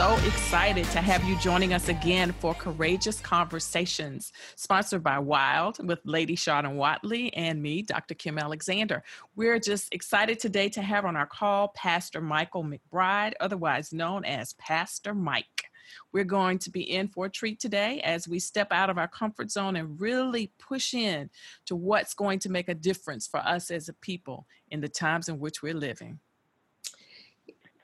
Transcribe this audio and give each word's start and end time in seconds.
so 0.00 0.16
excited 0.26 0.86
to 0.86 0.98
have 0.98 1.22
you 1.24 1.36
joining 1.40 1.74
us 1.74 1.90
again 1.90 2.32
for 2.32 2.54
Courageous 2.54 3.20
Conversations, 3.20 4.32
sponsored 4.56 5.02
by 5.02 5.18
Wild 5.18 5.86
with 5.86 5.98
Lady 6.06 6.36
Shawn 6.36 6.74
Watley 6.76 7.30
and 7.34 7.60
me, 7.60 7.82
Dr. 7.82 8.14
Kim 8.14 8.38
Alexander. 8.38 9.02
We're 9.36 9.58
just 9.58 9.92
excited 9.92 10.40
today 10.40 10.70
to 10.70 10.80
have 10.80 11.04
on 11.04 11.16
our 11.16 11.26
call 11.26 11.68
Pastor 11.76 12.22
Michael 12.22 12.64
McBride, 12.64 13.34
otherwise 13.40 13.92
known 13.92 14.24
as 14.24 14.54
Pastor 14.54 15.12
Mike. 15.12 15.66
We're 16.14 16.24
going 16.24 16.58
to 16.60 16.70
be 16.70 16.90
in 16.90 17.08
for 17.08 17.26
a 17.26 17.30
treat 17.30 17.60
today 17.60 18.00
as 18.00 18.26
we 18.26 18.38
step 18.38 18.68
out 18.70 18.88
of 18.88 18.96
our 18.96 19.08
comfort 19.08 19.50
zone 19.50 19.76
and 19.76 20.00
really 20.00 20.50
push 20.58 20.94
in 20.94 21.28
to 21.66 21.76
what's 21.76 22.14
going 22.14 22.38
to 22.38 22.48
make 22.48 22.70
a 22.70 22.74
difference 22.74 23.26
for 23.26 23.40
us 23.40 23.70
as 23.70 23.90
a 23.90 23.92
people 23.92 24.46
in 24.70 24.80
the 24.80 24.88
times 24.88 25.28
in 25.28 25.38
which 25.38 25.62
we're 25.62 25.74
living. 25.74 26.20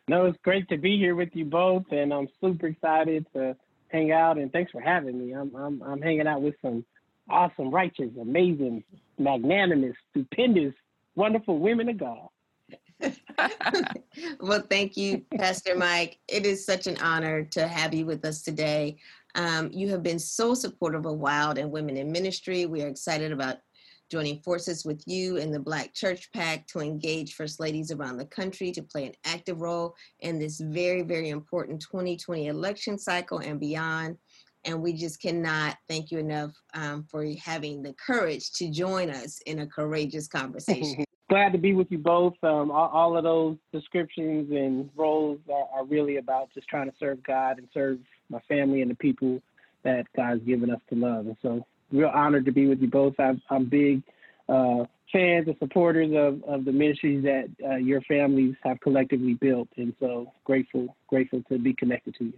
No, 0.09 0.27
it's 0.27 0.39
great 0.45 0.69
to 0.69 0.77
be 0.77 0.99
here 0.99 1.17
with 1.17 1.31
you 1.35 1.45
both, 1.45 1.85
and 1.91 2.13
I'm 2.13 2.29
super 2.41 2.69
excited 2.69 3.27
to 3.35 3.57
hang 3.89 4.13
out. 4.13 4.39
And 4.39 4.53
thanks 4.53 4.71
for 4.71 4.81
having 4.81 5.19
me. 5.19 5.33
I'm 5.33 5.55
I'm, 5.57 5.83
I'm 5.83 6.01
hanging 6.01 6.29
out 6.29 6.43
with 6.43 6.55
some 6.63 6.85
awesome, 7.29 7.71
righteous, 7.71 8.11
amazing, 8.21 8.85
magnanimous, 9.19 9.97
stupendous, 10.11 10.75
wonderful 11.17 11.59
women 11.59 11.89
of 11.89 11.99
God. 11.99 12.29
well, 14.41 14.63
thank 14.71 14.97
you, 14.97 15.23
Pastor 15.37 15.75
Mike. 15.75 16.19
It 16.29 16.47
is 16.47 16.65
such 16.65 16.87
an 16.87 16.97
honor 16.99 17.45
to 17.45 17.67
have 17.67 17.93
you 17.93 18.07
with 18.07 18.25
us 18.25 18.43
today. 18.43 18.97
Um, 19.35 19.71
you 19.73 19.91
have 19.91 20.03
been 20.03 20.19
so 20.19 20.55
supportive 20.55 21.05
of 21.05 21.19
Wild 21.19 21.59
and 21.59 21.71
Women 21.71 21.97
in 21.97 22.11
Ministry. 22.11 22.65
We 22.65 22.83
are 22.83 22.89
excited 22.89 23.33
about 23.33 23.59
joining 24.11 24.41
forces 24.41 24.85
with 24.85 25.03
you 25.07 25.37
and 25.39 25.53
the 25.53 25.61
Black 25.61 25.95
Church 25.95 26.31
PAC 26.33 26.67
to 26.69 26.81
engage 26.81 27.35
First 27.35 27.61
Ladies 27.61 27.91
around 27.91 28.19
the 28.19 28.27
country 28.27 28.71
to 28.73 28.83
play 28.83 29.07
an 29.07 29.15
active 29.25 29.61
role 29.61 29.95
in 30.21 30.39
this 30.39 30.61
very, 30.61 31.03
very 31.03 31.31
important 31.31 31.81
2020 31.83 32.47
election 32.47 32.99
cycle 32.99 33.39
and 33.39 33.59
beyond. 33.59 34.17
And 34.65 34.83
we 34.83 34.93
just 34.93 35.21
cannot 35.21 35.77
thank 35.89 36.11
you 36.11 36.19
enough 36.19 36.53
um, 36.75 37.05
for 37.09 37.25
having 37.43 37.83
the 37.83 37.95
courage 37.95 38.53
to 38.55 38.71
join 38.71 39.11
us 39.11 39.41
in 39.47 39.61
a 39.61 39.67
courageous 39.67 40.27
conversation. 40.27 41.05
glad 41.29 41.53
to 41.53 41.59
be 41.59 41.73
with 41.73 41.91
you 41.91 41.99
both. 41.99 42.35
Um, 42.43 42.71
all, 42.71 42.89
all, 42.89 43.17
of 43.17 43.25
those 43.25 43.57
descriptions 43.73 44.51
and 44.51 44.89
roles 44.97 45.39
are, 45.53 45.81
are, 45.81 45.85
really 45.85 46.17
about 46.17 46.49
just 46.55 46.69
trying 46.69 46.89
to 46.89 46.97
serve 46.99 47.23
God 47.23 47.59
and 47.59 47.69
serve 47.75 47.99
my 48.29 48.41
family 48.49 48.83
and 48.83 48.91
the 48.91 48.95
people 48.95 49.41
that 49.83 50.07
God's 50.17 50.45
given 50.45 50.71
us 50.71 50.81
to 50.91 50.95
love. 50.95 51.27
And 51.27 51.37
so, 51.43 51.67
real 51.93 52.11
honored 52.13 52.45
to 52.47 52.53
be 52.53 52.67
with 52.67 52.81
you 52.81 52.89
both. 52.89 53.15
I'm, 53.19 53.41
I'm 53.51 53.67
big 53.67 54.03
uh, 54.49 54.85
fans 55.13 55.47
and 55.47 55.57
supporters 55.59 56.11
of, 56.15 56.43
of 56.49 56.65
the 56.65 56.73
ministries 56.73 57.25
that 57.25 57.49
uh, 57.65 57.77
your 57.77 58.01
families 58.03 58.55
have 58.65 58.81
collectively 58.81 59.35
built. 59.35 59.69
And 59.77 59.95
so, 60.01 60.33
grateful, 60.45 60.97
grateful 61.09 61.43
to 61.51 61.59
be 61.59 61.75
connected 61.75 62.15
to 62.17 62.25
you. 62.25 62.35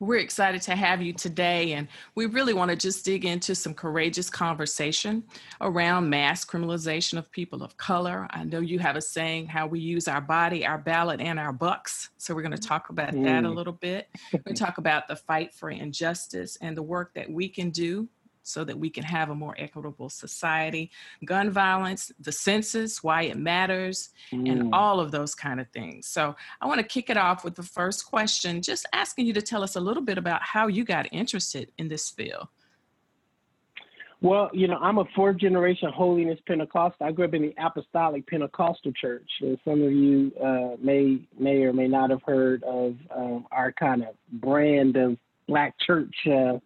We're 0.00 0.18
excited 0.18 0.62
to 0.62 0.74
have 0.74 1.00
you 1.00 1.12
today, 1.12 1.72
and 1.72 1.88
we 2.14 2.26
really 2.26 2.52
want 2.52 2.70
to 2.70 2.76
just 2.76 3.04
dig 3.04 3.24
into 3.24 3.54
some 3.54 3.74
courageous 3.74 4.28
conversation 4.28 5.24
around 5.60 6.10
mass 6.10 6.44
criminalization 6.44 7.16
of 7.16 7.30
people 7.30 7.62
of 7.62 7.76
color. 7.76 8.26
I 8.30 8.44
know 8.44 8.60
you 8.60 8.78
have 8.80 8.96
a 8.96 9.00
saying 9.00 9.46
how 9.46 9.66
we 9.66 9.80
use 9.80 10.08
our 10.08 10.20
body, 10.20 10.66
our 10.66 10.78
ballot, 10.78 11.20
and 11.20 11.38
our 11.38 11.52
bucks. 11.52 12.10
So 12.18 12.34
we're 12.34 12.42
going 12.42 12.56
to 12.56 12.58
talk 12.58 12.90
about 12.90 13.12
mm. 13.12 13.24
that 13.24 13.44
a 13.44 13.48
mm. 13.48 13.54
little 13.54 13.72
bit. 13.72 14.08
We're 14.32 14.40
going 14.40 14.56
to 14.56 14.64
talk 14.64 14.78
about 14.78 15.06
the 15.06 15.16
fight 15.16 15.54
for 15.54 15.70
injustice 15.70 16.58
and 16.60 16.76
the 16.76 16.82
work 16.82 17.14
that 17.14 17.30
we 17.30 17.48
can 17.48 17.70
do 17.70 18.08
so 18.44 18.62
that 18.64 18.78
we 18.78 18.88
can 18.88 19.02
have 19.02 19.30
a 19.30 19.34
more 19.34 19.56
equitable 19.58 20.08
society. 20.08 20.90
Gun 21.24 21.50
violence, 21.50 22.12
the 22.20 22.30
census, 22.30 23.02
why 23.02 23.22
it 23.22 23.36
matters, 23.36 24.10
mm. 24.30 24.48
and 24.50 24.72
all 24.72 25.00
of 25.00 25.10
those 25.10 25.34
kind 25.34 25.60
of 25.60 25.68
things. 25.70 26.06
So 26.06 26.36
I 26.60 26.66
want 26.66 26.78
to 26.78 26.86
kick 26.86 27.10
it 27.10 27.16
off 27.16 27.44
with 27.44 27.56
the 27.56 27.62
first 27.62 28.06
question, 28.06 28.62
just 28.62 28.86
asking 28.92 29.26
you 29.26 29.32
to 29.32 29.42
tell 29.42 29.62
us 29.62 29.74
a 29.74 29.80
little 29.80 30.02
bit 30.02 30.18
about 30.18 30.42
how 30.42 30.68
you 30.68 30.84
got 30.84 31.06
interested 31.12 31.72
in 31.78 31.88
this 31.88 32.08
field. 32.10 32.48
Well, 34.24 34.48
you 34.54 34.68
know, 34.68 34.78
I'm 34.80 34.96
a 34.96 35.04
fourth 35.14 35.36
generation 35.36 35.90
holiness 35.94 36.38
Pentecostal. 36.46 37.06
I 37.06 37.12
grew 37.12 37.26
up 37.26 37.34
in 37.34 37.42
the 37.42 37.54
Apostolic 37.58 38.26
Pentecostal 38.26 38.92
Church. 38.92 39.28
And 39.42 39.58
some 39.66 39.82
of 39.82 39.92
you 39.92 40.32
uh, 40.42 40.76
may 40.80 41.20
may 41.38 41.62
or 41.64 41.74
may 41.74 41.88
not 41.88 42.08
have 42.08 42.22
heard 42.22 42.62
of 42.62 42.96
um, 43.14 43.46
our 43.52 43.70
kind 43.72 44.02
of 44.02 44.14
brand 44.40 44.96
of 44.96 45.18
black 45.46 45.74
church 45.78 46.14
uh, 46.26 46.58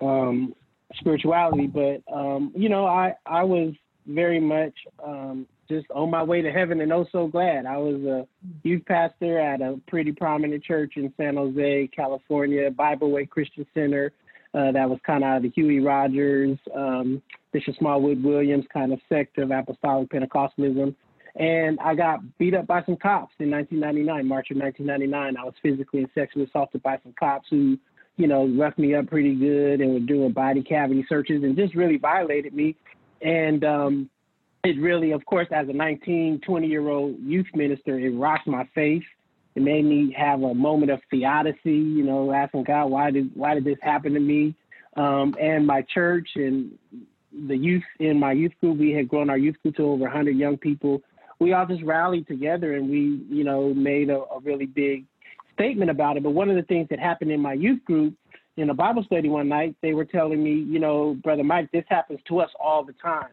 um, 0.00 0.54
spirituality, 0.94 1.66
but 1.66 2.02
um, 2.12 2.52
you 2.54 2.68
know, 2.68 2.86
I 2.86 3.14
I 3.26 3.44
was 3.44 3.74
very 4.06 4.40
much 4.40 4.74
um, 5.04 5.46
just 5.68 5.86
on 5.90 6.10
my 6.10 6.22
way 6.22 6.42
to 6.42 6.50
heaven 6.50 6.80
and 6.80 6.92
oh 6.92 7.06
so 7.10 7.26
glad. 7.26 7.66
I 7.66 7.76
was 7.76 8.02
a 8.02 8.26
youth 8.62 8.84
pastor 8.86 9.38
at 9.38 9.60
a 9.60 9.80
pretty 9.88 10.12
prominent 10.12 10.62
church 10.64 10.94
in 10.96 11.12
San 11.16 11.36
Jose, 11.36 11.88
California, 11.94 12.70
Bible 12.70 13.10
Way 13.10 13.26
Christian 13.26 13.66
Center. 13.74 14.12
Uh, 14.54 14.72
that 14.72 14.88
was 14.88 14.98
kind 15.04 15.22
of 15.22 15.42
the 15.42 15.50
Huey 15.50 15.80
Rogers, 15.80 16.58
um, 16.74 17.20
Bishop 17.52 17.74
Smallwood 17.78 18.22
Williams 18.22 18.64
kind 18.72 18.92
of 18.92 19.00
sect 19.08 19.38
of 19.38 19.50
apostolic 19.50 20.08
Pentecostalism. 20.08 20.94
And 21.34 21.78
I 21.80 21.94
got 21.94 22.20
beat 22.38 22.54
up 22.54 22.66
by 22.66 22.82
some 22.84 22.96
cops 22.96 23.34
in 23.40 23.50
1999, 23.50 24.26
March 24.26 24.50
of 24.50 24.56
1999. 24.56 25.36
I 25.36 25.44
was 25.44 25.52
physically 25.62 26.00
and 26.00 26.08
sexually 26.14 26.46
assaulted 26.46 26.82
by 26.82 26.98
some 27.02 27.12
cops 27.18 27.48
who 27.50 27.76
you 28.16 28.26
know, 28.26 28.46
roughed 28.48 28.78
me 28.78 28.94
up 28.94 29.06
pretty 29.08 29.34
good 29.34 29.80
and 29.80 29.92
were 29.92 30.00
doing 30.00 30.32
body 30.32 30.62
cavity 30.62 31.04
searches 31.08 31.42
and 31.42 31.56
just 31.56 31.74
really 31.74 31.98
violated 31.98 32.54
me. 32.54 32.74
And 33.22 33.64
um, 33.64 34.10
it 34.64 34.80
really, 34.80 35.12
of 35.12 35.24
course, 35.26 35.48
as 35.50 35.68
a 35.68 35.72
19, 35.72 36.40
20 36.44 36.66
year 36.66 36.88
old 36.88 37.18
youth 37.20 37.46
minister, 37.54 37.98
it 37.98 38.10
rocked 38.10 38.46
my 38.46 38.68
faith. 38.74 39.04
It 39.54 39.62
made 39.62 39.84
me 39.84 40.14
have 40.16 40.42
a 40.42 40.54
moment 40.54 40.90
of 40.90 41.00
theodicy, 41.10 41.72
you 41.72 42.04
know, 42.04 42.32
asking 42.32 42.64
God, 42.64 42.86
why 42.86 43.10
did 43.10 43.30
why 43.34 43.54
did 43.54 43.64
this 43.64 43.78
happen 43.80 44.12
to 44.12 44.20
me? 44.20 44.54
Um, 44.96 45.34
and 45.40 45.66
my 45.66 45.82
church 45.82 46.28
and 46.36 46.72
the 47.48 47.56
youth 47.56 47.82
in 47.98 48.18
my 48.18 48.32
youth 48.32 48.52
group, 48.60 48.78
we 48.78 48.92
had 48.92 49.08
grown 49.08 49.30
our 49.30 49.38
youth 49.38 49.56
group 49.62 49.76
to 49.76 49.84
over 49.84 50.04
100 50.04 50.36
young 50.36 50.56
people. 50.56 51.02
We 51.38 51.52
all 51.52 51.66
just 51.66 51.82
rallied 51.82 52.26
together 52.26 52.74
and 52.74 52.88
we, 52.88 53.24
you 53.28 53.44
know, 53.44 53.74
made 53.74 54.08
a, 54.08 54.20
a 54.20 54.40
really 54.42 54.66
big 54.66 55.04
statement 55.56 55.90
about 55.90 56.16
it. 56.16 56.22
But 56.22 56.30
one 56.30 56.48
of 56.48 56.56
the 56.56 56.62
things 56.62 56.88
that 56.90 56.98
happened 56.98 57.32
in 57.32 57.40
my 57.40 57.54
youth 57.54 57.84
group 57.84 58.14
in 58.56 58.70
a 58.70 58.74
Bible 58.74 59.02
study 59.04 59.28
one 59.28 59.48
night, 59.48 59.74
they 59.82 59.92
were 59.92 60.04
telling 60.04 60.42
me, 60.42 60.52
you 60.52 60.78
know, 60.78 61.16
Brother 61.22 61.44
Mike, 61.44 61.70
this 61.72 61.84
happens 61.88 62.20
to 62.28 62.40
us 62.40 62.50
all 62.60 62.84
the 62.84 62.94
time. 62.94 63.28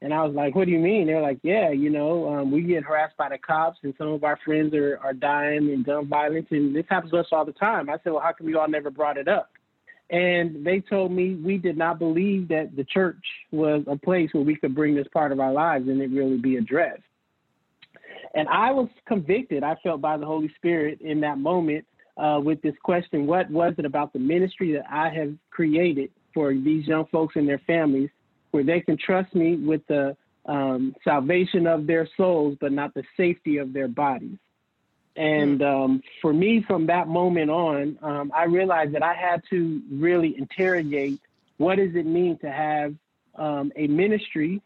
And 0.00 0.14
I 0.14 0.24
was 0.24 0.34
like, 0.34 0.54
what 0.54 0.66
do 0.66 0.70
you 0.70 0.78
mean? 0.78 1.06
They're 1.06 1.22
like, 1.22 1.40
yeah, 1.42 1.70
you 1.70 1.90
know, 1.90 2.28
um, 2.32 2.52
we 2.52 2.62
get 2.62 2.84
harassed 2.84 3.16
by 3.16 3.30
the 3.30 3.38
cops 3.38 3.78
and 3.82 3.94
some 3.98 4.08
of 4.08 4.22
our 4.22 4.38
friends 4.44 4.72
are, 4.74 4.98
are 5.02 5.12
dying 5.12 5.70
in 5.70 5.82
gun 5.82 6.06
violence 6.06 6.46
and 6.50 6.74
this 6.74 6.84
happens 6.88 7.10
to 7.12 7.18
us 7.18 7.26
all 7.32 7.44
the 7.44 7.52
time. 7.52 7.90
I 7.90 7.94
said, 8.04 8.12
well, 8.12 8.22
how 8.22 8.32
come 8.32 8.48
you 8.48 8.60
all 8.60 8.68
never 8.68 8.90
brought 8.90 9.16
it 9.16 9.26
up? 9.26 9.50
And 10.10 10.64
they 10.64 10.80
told 10.80 11.10
me 11.10 11.34
we 11.34 11.58
did 11.58 11.76
not 11.76 11.98
believe 11.98 12.48
that 12.48 12.76
the 12.76 12.84
church 12.84 13.22
was 13.50 13.82
a 13.88 13.96
place 13.96 14.30
where 14.32 14.44
we 14.44 14.56
could 14.56 14.74
bring 14.74 14.94
this 14.94 15.08
part 15.12 15.32
of 15.32 15.40
our 15.40 15.52
lives 15.52 15.88
and 15.88 16.00
it 16.00 16.10
really 16.10 16.38
be 16.38 16.56
addressed. 16.56 17.02
And 18.38 18.48
I 18.50 18.70
was 18.70 18.88
convicted, 19.04 19.64
I 19.64 19.74
felt 19.82 20.00
by 20.00 20.16
the 20.16 20.24
Holy 20.24 20.48
Spirit 20.54 21.00
in 21.00 21.18
that 21.22 21.38
moment 21.38 21.84
uh, 22.16 22.40
with 22.40 22.62
this 22.62 22.76
question 22.84 23.26
what 23.26 23.50
was 23.50 23.74
it 23.78 23.84
about 23.84 24.12
the 24.12 24.20
ministry 24.20 24.74
that 24.74 24.84
I 24.88 25.08
have 25.08 25.34
created 25.50 26.12
for 26.32 26.54
these 26.54 26.86
young 26.86 27.06
folks 27.06 27.34
and 27.34 27.48
their 27.48 27.58
families 27.66 28.10
where 28.52 28.62
they 28.62 28.80
can 28.80 28.96
trust 28.96 29.34
me 29.34 29.56
with 29.56 29.84
the 29.88 30.16
um, 30.46 30.94
salvation 31.02 31.66
of 31.66 31.88
their 31.88 32.08
souls, 32.16 32.56
but 32.60 32.70
not 32.70 32.94
the 32.94 33.02
safety 33.16 33.56
of 33.56 33.72
their 33.72 33.88
bodies? 33.88 34.38
And 35.16 35.60
um, 35.60 36.00
for 36.22 36.32
me, 36.32 36.62
from 36.64 36.86
that 36.86 37.08
moment 37.08 37.50
on, 37.50 37.98
um, 38.02 38.30
I 38.32 38.44
realized 38.44 38.94
that 38.94 39.02
I 39.02 39.14
had 39.14 39.42
to 39.50 39.82
really 39.90 40.38
interrogate 40.38 41.18
what 41.56 41.78
does 41.78 41.96
it 41.96 42.06
mean 42.06 42.38
to 42.38 42.52
have 42.52 42.94
um, 43.34 43.72
a 43.74 43.88
ministry 43.88 44.62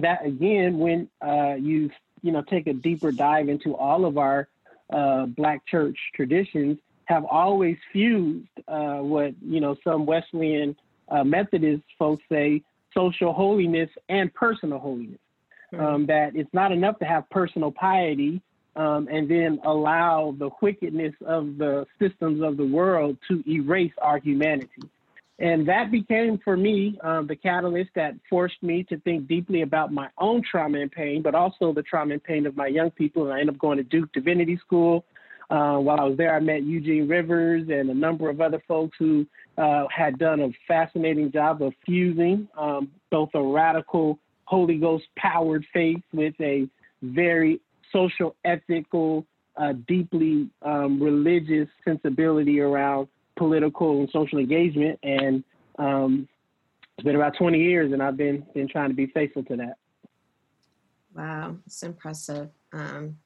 that, 0.00 0.26
again, 0.26 0.76
when 0.78 1.08
uh, 1.26 1.54
you 1.54 1.90
you 2.24 2.32
know 2.32 2.42
take 2.42 2.66
a 2.66 2.72
deeper 2.72 3.12
dive 3.12 3.48
into 3.48 3.76
all 3.76 4.06
of 4.06 4.18
our 4.18 4.48
uh, 4.92 5.26
black 5.26 5.64
church 5.66 5.98
traditions 6.14 6.78
have 7.04 7.24
always 7.26 7.76
fused 7.92 8.48
uh, 8.66 8.96
what 8.96 9.34
you 9.42 9.60
know 9.60 9.76
some 9.84 10.06
Wesleyan 10.06 10.74
uh, 11.08 11.22
Methodist 11.22 11.84
folks 11.98 12.24
say 12.32 12.62
social 12.94 13.32
holiness 13.32 13.90
and 14.08 14.32
personal 14.32 14.78
holiness. 14.78 15.20
Mm-hmm. 15.72 15.84
Um, 15.84 16.06
that 16.06 16.36
it's 16.36 16.52
not 16.52 16.72
enough 16.72 16.98
to 17.00 17.04
have 17.04 17.28
personal 17.30 17.72
piety 17.72 18.40
um, 18.76 19.08
and 19.10 19.28
then 19.28 19.60
allow 19.64 20.34
the 20.38 20.50
wickedness 20.62 21.14
of 21.26 21.58
the 21.58 21.86
systems 22.00 22.42
of 22.42 22.56
the 22.56 22.66
world 22.66 23.18
to 23.28 23.42
erase 23.48 23.92
our 24.00 24.18
humanity. 24.18 24.82
And 25.38 25.66
that 25.68 25.90
became 25.90 26.38
for 26.44 26.56
me 26.56 26.96
um, 27.02 27.26
the 27.26 27.34
catalyst 27.34 27.90
that 27.96 28.14
forced 28.30 28.62
me 28.62 28.84
to 28.84 28.98
think 29.00 29.26
deeply 29.26 29.62
about 29.62 29.92
my 29.92 30.08
own 30.18 30.42
trauma 30.48 30.78
and 30.78 30.90
pain, 30.90 31.22
but 31.22 31.34
also 31.34 31.72
the 31.72 31.82
trauma 31.82 32.14
and 32.14 32.22
pain 32.22 32.46
of 32.46 32.56
my 32.56 32.68
young 32.68 32.90
people. 32.92 33.24
And 33.24 33.32
I 33.32 33.40
ended 33.40 33.56
up 33.56 33.60
going 33.60 33.78
to 33.78 33.84
Duke 33.84 34.12
Divinity 34.12 34.58
School. 34.64 35.04
Uh, 35.50 35.76
while 35.76 36.00
I 36.00 36.04
was 36.04 36.16
there, 36.16 36.34
I 36.34 36.40
met 36.40 36.62
Eugene 36.62 37.08
Rivers 37.08 37.68
and 37.68 37.90
a 37.90 37.94
number 37.94 38.30
of 38.30 38.40
other 38.40 38.62
folks 38.66 38.96
who 38.98 39.26
uh, 39.58 39.84
had 39.94 40.18
done 40.18 40.40
a 40.40 40.48
fascinating 40.66 41.30
job 41.32 41.62
of 41.62 41.74
fusing 41.84 42.48
um, 42.56 42.90
both 43.10 43.30
a 43.34 43.42
radical 43.42 44.18
Holy 44.44 44.78
Ghost 44.78 45.04
powered 45.16 45.66
faith 45.72 46.02
with 46.12 46.34
a 46.40 46.68
very 47.02 47.60
social, 47.92 48.36
ethical, 48.44 49.26
a 49.56 49.74
deeply 49.74 50.48
um, 50.62 51.02
religious 51.02 51.68
sensibility 51.84 52.60
around 52.60 53.08
political 53.36 54.00
and 54.00 54.08
social 54.10 54.38
engagement, 54.38 54.98
and 55.02 55.44
um, 55.78 56.28
it's 56.96 57.04
been 57.04 57.16
about 57.16 57.36
20 57.36 57.58
years, 57.58 57.92
and 57.92 58.02
I've 58.02 58.16
been 58.16 58.44
been 58.54 58.68
trying 58.68 58.90
to 58.90 58.94
be 58.94 59.06
faithful 59.06 59.44
to 59.44 59.56
that. 59.56 59.76
Wow, 61.14 61.56
it's 61.66 61.82
impressive. 61.82 62.50
Um, 62.72 63.16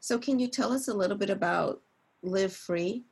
so, 0.00 0.18
can 0.18 0.38
you 0.38 0.48
tell 0.48 0.72
us 0.72 0.88
a 0.88 0.94
little 0.94 1.16
bit 1.16 1.30
about 1.30 1.80
Live 2.22 2.52
Free 2.52 3.04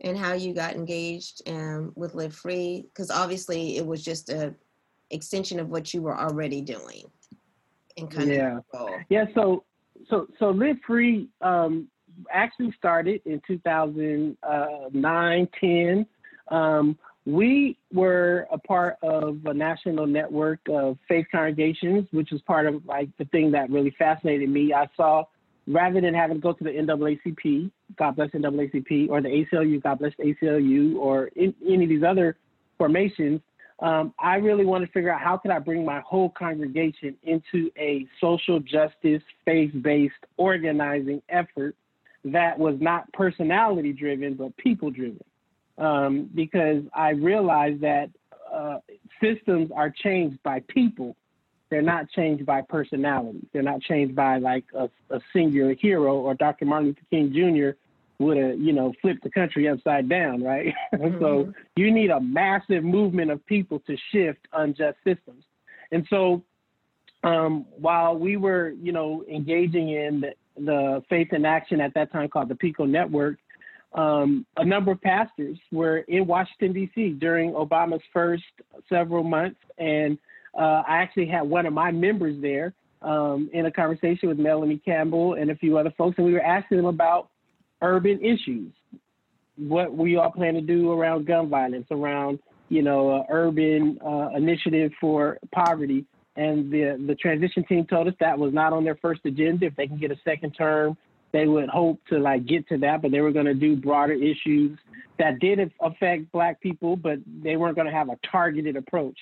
and 0.00 0.16
how 0.16 0.34
you 0.34 0.54
got 0.54 0.74
engaged 0.74 1.42
um, 1.48 1.92
with 1.94 2.14
Live 2.14 2.34
Free? 2.34 2.82
Because 2.82 3.10
obviously, 3.10 3.76
it 3.76 3.86
was 3.86 4.04
just 4.04 4.30
a 4.30 4.54
extension 5.10 5.60
of 5.60 5.68
what 5.68 5.94
you 5.94 6.02
were 6.02 6.18
already 6.18 6.60
doing. 6.60 7.04
And 7.96 8.10
kind 8.10 8.30
yeah. 8.30 8.58
of 8.74 8.90
yeah. 9.08 9.24
So, 9.34 9.64
so, 10.10 10.26
so 10.38 10.50
Live 10.50 10.76
Free 10.86 11.28
um, 11.40 11.88
actually 12.30 12.72
started 12.78 13.20
in 13.24 13.40
2009, 13.46 15.48
10. 15.60 16.06
Um, 16.48 16.98
we 17.24 17.76
were 17.92 18.46
a 18.52 18.58
part 18.58 18.98
of 19.02 19.38
a 19.46 19.54
national 19.54 20.06
network 20.06 20.60
of 20.70 20.96
faith 21.08 21.26
congregations, 21.32 22.06
which 22.12 22.30
was 22.30 22.40
part 22.42 22.66
of 22.66 22.86
like 22.86 23.08
the 23.18 23.24
thing 23.26 23.50
that 23.50 23.68
really 23.70 23.94
fascinated 23.98 24.48
me. 24.48 24.72
I 24.72 24.88
saw 24.96 25.24
rather 25.66 26.00
than 26.00 26.14
having 26.14 26.36
to 26.36 26.40
go 26.40 26.52
to 26.52 26.64
the 26.64 26.70
NAACP, 26.70 27.70
God 27.98 28.16
bless 28.16 28.30
NAACP, 28.30 29.10
or 29.10 29.20
the 29.20 29.28
ACLU, 29.28 29.82
God 29.82 29.98
bless 29.98 30.12
ACLU, 30.14 30.96
or 30.96 31.26
in, 31.34 31.54
any 31.66 31.84
of 31.84 31.90
these 31.90 32.04
other 32.04 32.36
formations, 32.78 33.40
um, 33.80 34.14
I 34.18 34.36
really 34.36 34.64
wanted 34.64 34.86
to 34.86 34.92
figure 34.92 35.12
out 35.12 35.20
how 35.20 35.36
could 35.36 35.50
I 35.50 35.58
bring 35.58 35.84
my 35.84 36.00
whole 36.00 36.30
congregation 36.30 37.16
into 37.24 37.70
a 37.76 38.06
social 38.20 38.58
justice, 38.60 39.22
faith-based 39.44 40.14
organizing 40.38 41.20
effort 41.28 41.76
that 42.32 42.58
was 42.58 42.76
not 42.80 43.12
personality 43.12 43.92
driven, 43.92 44.34
but 44.34 44.56
people 44.56 44.90
driven 44.90 45.24
um, 45.78 46.30
because 46.34 46.82
I 46.94 47.10
realized 47.10 47.80
that 47.82 48.10
uh, 48.52 48.78
systems 49.22 49.70
are 49.74 49.90
changed 49.90 50.42
by 50.42 50.62
people. 50.68 51.16
They're 51.70 51.82
not 51.82 52.10
changed 52.10 52.46
by 52.46 52.62
personalities. 52.62 53.44
They're 53.52 53.62
not 53.62 53.80
changed 53.80 54.14
by 54.14 54.38
like 54.38 54.64
a, 54.74 54.88
a 55.10 55.20
singular 55.32 55.74
hero 55.74 56.16
or 56.16 56.34
Dr. 56.34 56.64
Martin 56.64 56.88
Luther 56.88 57.00
King 57.10 57.32
Jr. 57.32 57.76
would 58.22 58.36
have, 58.36 58.58
you 58.58 58.72
know, 58.72 58.92
flipped 59.02 59.24
the 59.24 59.30
country 59.30 59.68
upside 59.68 60.08
down, 60.08 60.42
right? 60.42 60.72
Mm-hmm. 60.94 61.20
so 61.20 61.52
you 61.76 61.92
need 61.92 62.10
a 62.10 62.20
massive 62.20 62.82
movement 62.82 63.30
of 63.30 63.44
people 63.46 63.80
to 63.80 63.96
shift 64.12 64.38
unjust 64.52 64.96
systems. 65.04 65.44
And 65.92 66.06
so 66.08 66.42
um, 67.22 67.66
while 67.76 68.16
we 68.16 68.36
were, 68.36 68.70
you 68.70 68.92
know, 68.92 69.24
engaging 69.30 69.90
in 69.90 70.20
the, 70.20 70.32
the 70.56 71.02
Faith 71.08 71.32
in 71.32 71.44
Action 71.44 71.80
at 71.80 71.94
that 71.94 72.12
time 72.12 72.28
called 72.28 72.48
the 72.48 72.54
PICO 72.54 72.84
Network, 72.84 73.38
um, 73.96 74.44
a 74.56 74.64
number 74.64 74.92
of 74.92 75.00
pastors 75.00 75.58
were 75.72 75.98
in 75.98 76.26
Washington, 76.26 76.72
D.C. 76.72 77.10
during 77.18 77.52
Obama's 77.52 78.02
first 78.12 78.44
several 78.88 79.22
months. 79.22 79.58
And 79.78 80.18
uh, 80.56 80.82
I 80.86 80.98
actually 80.98 81.26
had 81.26 81.42
one 81.42 81.66
of 81.66 81.72
my 81.72 81.90
members 81.90 82.40
there 82.40 82.74
um, 83.02 83.48
in 83.52 83.66
a 83.66 83.70
conversation 83.70 84.28
with 84.28 84.38
Melanie 84.38 84.80
Campbell 84.84 85.34
and 85.34 85.50
a 85.50 85.56
few 85.56 85.78
other 85.78 85.92
folks. 85.96 86.18
And 86.18 86.26
we 86.26 86.32
were 86.32 86.42
asking 86.42 86.76
them 86.76 86.86
about 86.86 87.30
urban 87.80 88.22
issues, 88.22 88.72
what 89.56 89.94
we 89.94 90.16
all 90.16 90.30
plan 90.30 90.54
to 90.54 90.60
do 90.60 90.92
around 90.92 91.26
gun 91.26 91.48
violence, 91.48 91.86
around, 91.90 92.38
you 92.68 92.82
know, 92.82 93.24
urban 93.30 93.98
uh, 94.04 94.30
initiative 94.36 94.92
for 95.00 95.38
poverty. 95.54 96.04
And 96.36 96.70
the, 96.70 97.02
the 97.06 97.14
transition 97.14 97.64
team 97.64 97.86
told 97.86 98.08
us 98.08 98.14
that 98.20 98.38
was 98.38 98.52
not 98.52 98.72
on 98.72 98.84
their 98.84 98.96
first 98.96 99.22
agenda. 99.24 99.66
If 99.66 99.76
they 99.76 99.86
can 99.86 99.98
get 99.98 100.10
a 100.10 100.18
second 100.24 100.52
term 100.52 100.96
they 101.36 101.46
would 101.46 101.68
hope 101.68 102.00
to 102.08 102.18
like 102.18 102.46
get 102.46 102.66
to 102.68 102.78
that, 102.78 103.02
but 103.02 103.10
they 103.10 103.20
were 103.20 103.32
going 103.32 103.46
to 103.46 103.54
do 103.54 103.76
broader 103.76 104.14
issues 104.14 104.78
that 105.18 105.38
did 105.38 105.58
affect 105.80 106.32
Black 106.32 106.60
people, 106.60 106.96
but 106.96 107.18
they 107.42 107.56
weren't 107.56 107.74
going 107.76 107.86
to 107.86 107.92
have 107.92 108.08
a 108.08 108.18
targeted 108.30 108.76
approach. 108.76 109.18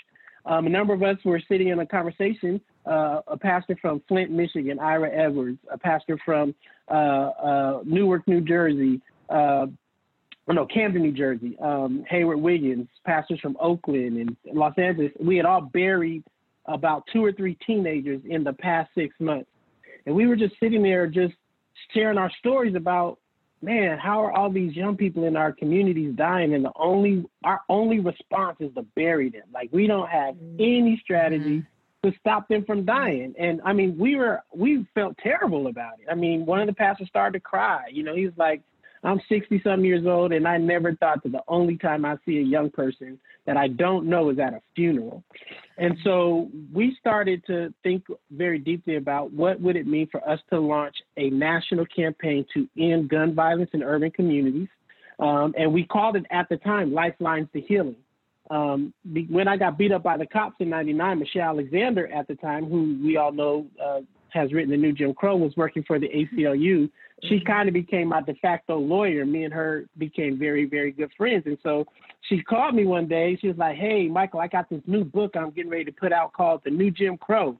Um, 0.47 0.67
a 0.67 0.71
number 0.71 0.93
of 0.93 1.03
us 1.03 1.17
were 1.25 1.41
sitting 1.49 1.69
in 1.69 1.79
a 1.81 1.87
conversation. 1.87 2.61
Uh, 2.87 3.23
a 3.29 3.37
pastor 3.37 3.77
from 3.81 4.03
Flint, 4.07 4.31
Michigan, 4.31 4.79
Ira 4.79 5.11
Edwards, 5.11 5.59
a 5.71 5.79
pastor 5.79 6.19
from 6.25 6.55
uh, 6.89 6.95
uh, 6.95 7.81
Newark, 7.85 8.29
New 8.29 8.43
Jersey, 8.43 9.01
uh, 9.31 9.67
no, 10.47 10.67
Camden, 10.67 11.01
New 11.01 11.13
Jersey, 11.13 11.57
um, 11.61 12.05
Heyward 12.13 12.41
Wiggins, 12.41 12.87
pastors 13.07 13.41
from 13.41 13.57
Oakland 13.59 14.19
and 14.19 14.37
Los 14.53 14.75
Angeles. 14.77 15.11
We 15.19 15.39
had 15.39 15.47
all 15.47 15.63
buried 15.63 16.23
about 16.67 17.05
two 17.13 17.25
or 17.25 17.33
three 17.33 17.57
teenagers 17.67 18.21
in 18.29 18.45
the 18.45 18.53
past 18.53 18.91
six 18.95 19.15
months. 19.21 19.51
And 20.07 20.15
we 20.15 20.27
were 20.27 20.37
just 20.37 20.55
sitting 20.61 20.83
there, 20.83 21.07
just 21.07 21.35
sharing 21.93 22.19
our 22.19 22.31
stories 22.39 22.75
about 22.75 23.19
man, 23.65 23.99
how 23.99 24.23
are 24.23 24.33
all 24.33 24.51
these 24.51 24.77
young 24.77 24.97
people 24.97 25.25
in 25.25 25.37
our 25.37 25.53
communities 25.53 26.15
dying? 26.17 26.55
And 26.55 26.65
the 26.65 26.73
only 26.77 27.25
our 27.45 27.63
only 27.69 27.99
response 27.99 28.59
is 28.61 28.73
to 28.75 28.83
bury 28.95 29.31
them. 29.31 29.45
Like 29.53 29.71
we 29.73 29.87
don't 29.87 30.09
have 30.09 30.35
mm-hmm. 30.35 30.57
any 30.59 31.01
strategy 31.03 31.61
mm-hmm. 31.61 32.11
to 32.11 32.17
stop 32.21 32.47
them 32.49 32.65
from 32.65 32.85
dying. 32.85 33.35
And 33.39 33.61
I 33.65 33.73
mean, 33.73 33.97
we 33.99 34.17
were 34.17 34.43
we 34.55 34.87
felt 34.95 35.17
terrible 35.19 35.67
about 35.67 35.95
it. 36.01 36.07
I 36.11 36.15
mean, 36.15 36.47
one 36.47 36.61
of 36.61 36.67
the 36.67 36.75
pastors 36.75 37.09
started 37.09 37.39
to 37.39 37.41
cry. 37.41 37.85
You 37.91 38.03
know, 38.05 38.15
he 38.15 38.27
was 38.27 38.37
like, 38.37 38.63
I'm 39.05 39.21
60 39.29 39.61
some 39.63 39.85
years 39.85 40.07
old, 40.07 40.33
and 40.33 40.49
I 40.49 40.57
never 40.57 40.95
thought 40.95 41.23
that 41.23 41.33
the 41.33 41.43
only 41.47 41.77
time 41.77 42.05
I 42.05 42.17
see 42.25 42.39
a 42.39 42.43
young 42.43 42.71
person 42.71 43.19
that 43.47 43.57
I 43.57 43.69
don't 43.69 44.07
know 44.07 44.31
is 44.31 44.39
at 44.39 44.55
a 44.55 44.63
funeral. 44.75 45.23
And 45.77 45.97
so 46.03 46.51
we 46.73 46.97
started 46.99 47.45
to 47.47 47.73
think 47.83 48.05
very 48.31 48.59
deeply 48.59 48.97
about 48.97 49.33
what 49.33 49.61
would 49.61 49.77
it 49.77 49.87
mean 49.87 50.09
for 50.11 50.27
us 50.29 50.41
to 50.51 50.59
launch 50.59 50.97
a 51.19 51.29
national 51.31 51.85
campaign 51.87 52.47
to 52.55 52.67
end 52.79 53.11
gun 53.11 53.35
violence 53.35 53.71
in 53.75 53.83
urban 53.83 54.11
communities. 54.11 54.69
Um, 55.19 55.55
and 55.59 55.73
we 55.73 55.85
called 55.85 56.17
it 56.17 56.25
at 56.31 56.49
the 56.49 56.57
time 56.57 56.93
Lifelines 56.93 57.49
to 57.53 57.61
Healing. 57.61 57.97
Um, 58.51 58.93
when 59.31 59.49
I 59.49 59.57
got 59.57 59.79
beat 59.79 59.93
up 59.93 60.03
by 60.03 60.17
the 60.17 60.27
cops 60.27 60.57
in 60.61 60.69
99, 60.69 61.19
Michelle 61.19 61.49
Alexander 61.49 62.09
at 62.13 62.29
the 62.29 62.35
time, 62.37 62.67
who 62.67 62.99
we 63.03 63.17
all 63.17 63.33
know 63.33 63.67
uh, 63.83 64.01
has 64.35 64.53
written 64.53 64.71
the 64.71 64.77
new 64.77 64.93
Jim 64.93 65.15
Crow, 65.15 65.37
was 65.37 65.57
working 65.57 65.85
for 65.85 65.99
the 65.99 66.09
ACLU 66.09 66.91
she 67.23 67.37
mm-hmm. 67.37 67.47
kind 67.47 67.69
of 67.69 67.75
became 67.75 68.09
my 68.09 68.21
de 68.23 68.35
facto 68.35 68.79
lawyer. 68.79 69.25
Me 69.25 69.45
and 69.45 69.55
her 69.55 69.87
became 69.99 70.39
very, 70.39 70.65
very 70.67 70.93
good 70.93 71.11
friends. 71.17 71.45
And 71.47 71.59
so 71.63 71.87
she 72.23 72.43
called 72.43 72.75
me 72.75 72.87
one 72.87 73.07
day. 73.07 73.37
She 73.41 73.49
was 73.49 73.57
like, 73.57 73.77
Hey, 73.77 74.09
Michael, 74.09 74.41
I 74.41 74.49
got 74.49 74.69
this 74.69 74.83
new 74.87 75.05
book 75.05 75.37
I'm 75.37 75.51
getting 75.51 75.71
ready 75.71 75.85
to 75.85 75.93
put 75.93 76.13
out 76.13 76.33
called 76.33 76.63
The 76.65 76.71
New 76.71 76.91
Jim 76.91 77.17
Crow. 77.17 77.59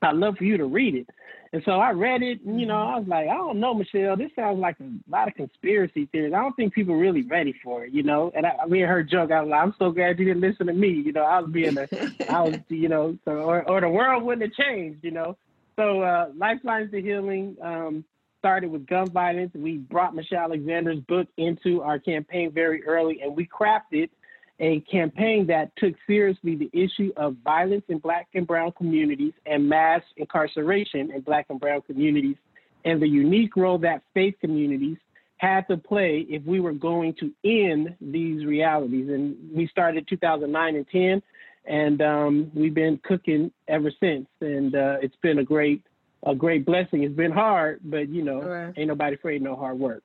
I'd 0.00 0.14
love 0.14 0.36
for 0.36 0.44
you 0.44 0.56
to 0.56 0.66
read 0.66 0.94
it. 0.94 1.08
And 1.52 1.62
so 1.64 1.72
I 1.72 1.92
read 1.92 2.22
it, 2.22 2.42
and, 2.42 2.60
you 2.60 2.66
know, 2.66 2.74
mm-hmm. 2.74 2.94
I 2.94 2.98
was 2.98 3.08
like, 3.08 3.26
I 3.26 3.34
don't 3.34 3.58
know, 3.58 3.72
Michelle, 3.72 4.18
this 4.18 4.30
sounds 4.36 4.58
like 4.58 4.76
a 4.80 5.10
lot 5.10 5.28
of 5.28 5.34
conspiracy 5.34 6.06
theories. 6.12 6.34
I 6.34 6.42
don't 6.42 6.54
think 6.56 6.74
people 6.74 6.94
are 6.94 6.98
really 6.98 7.22
ready 7.22 7.54
for 7.64 7.86
it, 7.86 7.92
you 7.92 8.02
know. 8.02 8.30
And 8.36 8.44
I, 8.44 8.52
I 8.62 8.66
mean, 8.66 8.82
her 8.82 9.02
joke, 9.02 9.32
I 9.32 9.40
was 9.40 9.50
like, 9.50 9.62
I'm 9.62 9.74
so 9.78 9.90
glad 9.90 10.18
you 10.18 10.26
didn't 10.26 10.42
listen 10.42 10.66
to 10.66 10.74
me. 10.74 10.88
You 10.88 11.12
know, 11.12 11.22
I 11.22 11.40
was 11.40 11.50
being 11.50 11.78
a, 11.78 11.88
I 12.30 12.42
was, 12.42 12.58
you 12.68 12.90
know, 12.90 13.16
so, 13.24 13.30
or, 13.30 13.68
or 13.68 13.80
the 13.80 13.88
world 13.88 14.24
wouldn't 14.24 14.42
have 14.42 14.66
changed, 14.66 15.02
you 15.02 15.10
know. 15.10 15.38
So 15.78 16.02
uh, 16.02 16.30
Lifelines 16.36 16.90
to 16.90 17.00
Healing, 17.00 17.56
um, 17.62 18.04
started 18.40 18.68
with 18.68 18.84
gun 18.84 19.08
violence. 19.10 19.52
We 19.54 19.76
brought 19.78 20.12
Michelle 20.12 20.46
Alexander's 20.46 20.98
book 20.98 21.28
into 21.36 21.82
our 21.82 22.00
campaign 22.00 22.50
very 22.50 22.84
early, 22.84 23.20
and 23.22 23.36
we 23.36 23.46
crafted 23.46 24.10
a 24.58 24.80
campaign 24.80 25.46
that 25.46 25.70
took 25.76 25.94
seriously 26.04 26.56
the 26.56 26.68
issue 26.72 27.12
of 27.16 27.36
violence 27.44 27.84
in 27.88 27.98
Black 27.98 28.26
and 28.34 28.44
Brown 28.44 28.72
communities 28.72 29.34
and 29.46 29.68
mass 29.68 30.02
incarceration 30.16 31.12
in 31.12 31.20
Black 31.20 31.46
and 31.48 31.60
Brown 31.60 31.82
communities, 31.82 32.36
and 32.84 33.00
the 33.00 33.08
unique 33.08 33.56
role 33.56 33.78
that 33.78 34.02
faith 34.14 34.34
communities 34.40 34.96
had 35.36 35.68
to 35.68 35.76
play 35.76 36.26
if 36.28 36.42
we 36.42 36.58
were 36.58 36.72
going 36.72 37.14
to 37.20 37.32
end 37.44 37.94
these 38.00 38.44
realities. 38.44 39.08
And 39.10 39.36
we 39.54 39.68
started 39.68 40.08
2009 40.08 40.74
and 40.74 40.88
10, 40.88 41.22
and 41.68 42.00
um, 42.00 42.50
we've 42.54 42.74
been 42.74 42.98
cooking 43.04 43.52
ever 43.68 43.92
since. 44.00 44.26
And 44.40 44.74
uh, 44.74 44.96
it's 45.02 45.16
been 45.22 45.38
a 45.38 45.44
great 45.44 45.84
a 46.24 46.34
great 46.34 46.66
blessing. 46.66 47.04
It's 47.04 47.14
been 47.14 47.30
hard, 47.30 47.80
but 47.84 48.08
you 48.08 48.24
know, 48.24 48.42
right. 48.42 48.74
ain't 48.76 48.88
nobody 48.88 49.14
afraid 49.14 49.42
no 49.42 49.54
hard 49.54 49.78
work. 49.78 50.02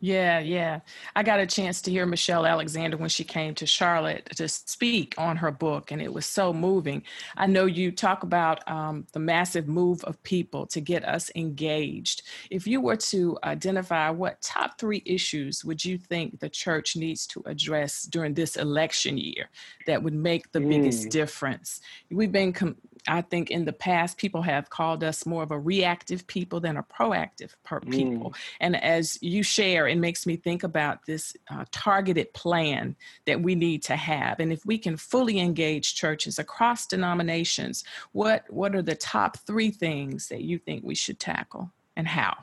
Yeah, 0.00 0.38
yeah. 0.38 0.80
I 1.16 1.24
got 1.24 1.40
a 1.40 1.46
chance 1.46 1.82
to 1.82 1.90
hear 1.90 2.06
Michelle 2.06 2.46
Alexander 2.46 2.96
when 2.96 3.08
she 3.08 3.24
came 3.24 3.54
to 3.56 3.66
Charlotte 3.66 4.28
to 4.36 4.46
speak 4.46 5.16
on 5.18 5.36
her 5.36 5.50
book, 5.50 5.90
and 5.90 6.00
it 6.00 6.12
was 6.12 6.24
so 6.24 6.52
moving. 6.52 7.02
I 7.36 7.48
know 7.48 7.66
you 7.66 7.90
talk 7.90 8.22
about 8.22 8.68
um, 8.70 9.06
the 9.12 9.18
massive 9.18 9.66
move 9.66 10.04
of 10.04 10.22
people 10.22 10.66
to 10.68 10.80
get 10.80 11.04
us 11.04 11.32
engaged. 11.34 12.22
If 12.48 12.64
you 12.64 12.80
were 12.80 12.96
to 12.96 13.38
identify 13.42 14.10
what 14.10 14.40
top 14.40 14.78
three 14.78 15.02
issues 15.04 15.64
would 15.64 15.84
you 15.84 15.98
think 15.98 16.38
the 16.38 16.48
church 16.48 16.94
needs 16.94 17.26
to 17.28 17.42
address 17.46 18.04
during 18.04 18.34
this 18.34 18.54
election 18.54 19.18
year 19.18 19.50
that 19.86 20.00
would 20.00 20.14
make 20.14 20.52
the 20.52 20.60
mm. 20.60 20.68
biggest 20.68 21.10
difference? 21.10 21.80
We've 22.08 22.30
been 22.30 22.52
com- 22.52 22.76
I 23.08 23.22
think 23.22 23.50
in 23.50 23.64
the 23.64 23.72
past, 23.72 24.18
people 24.18 24.42
have 24.42 24.70
called 24.70 25.02
us 25.02 25.26
more 25.26 25.42
of 25.42 25.50
a 25.50 25.58
reactive 25.58 26.26
people 26.26 26.60
than 26.60 26.76
a 26.76 26.82
proactive 26.82 27.54
per- 27.64 27.80
people. 27.80 28.30
Mm. 28.30 28.36
And 28.60 28.76
as 28.76 29.18
you 29.22 29.42
share, 29.42 29.88
it 29.88 29.98
makes 29.98 30.26
me 30.26 30.36
think 30.36 30.62
about 30.62 31.06
this 31.06 31.36
uh, 31.50 31.64
targeted 31.70 32.32
plan 32.34 32.94
that 33.26 33.40
we 33.40 33.54
need 33.54 33.82
to 33.84 33.96
have. 33.96 34.38
And 34.40 34.52
if 34.52 34.64
we 34.66 34.78
can 34.78 34.96
fully 34.96 35.40
engage 35.40 35.94
churches 35.94 36.38
across 36.38 36.86
denominations, 36.86 37.84
what, 38.12 38.44
what 38.48 38.74
are 38.74 38.82
the 38.82 38.94
top 38.94 39.38
three 39.38 39.70
things 39.70 40.28
that 40.28 40.42
you 40.42 40.58
think 40.58 40.84
we 40.84 40.94
should 40.94 41.18
tackle 41.18 41.72
and 41.96 42.06
how? 42.06 42.36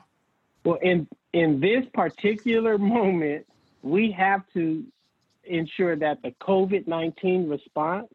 Well, 0.64 0.78
in 0.82 1.06
in 1.32 1.60
this 1.60 1.84
particular 1.94 2.76
moment, 2.76 3.46
we 3.82 4.10
have 4.10 4.42
to 4.54 4.84
ensure 5.44 5.94
that 5.94 6.22
the 6.22 6.32
COVID 6.40 6.88
nineteen 6.88 7.48
response 7.48 8.08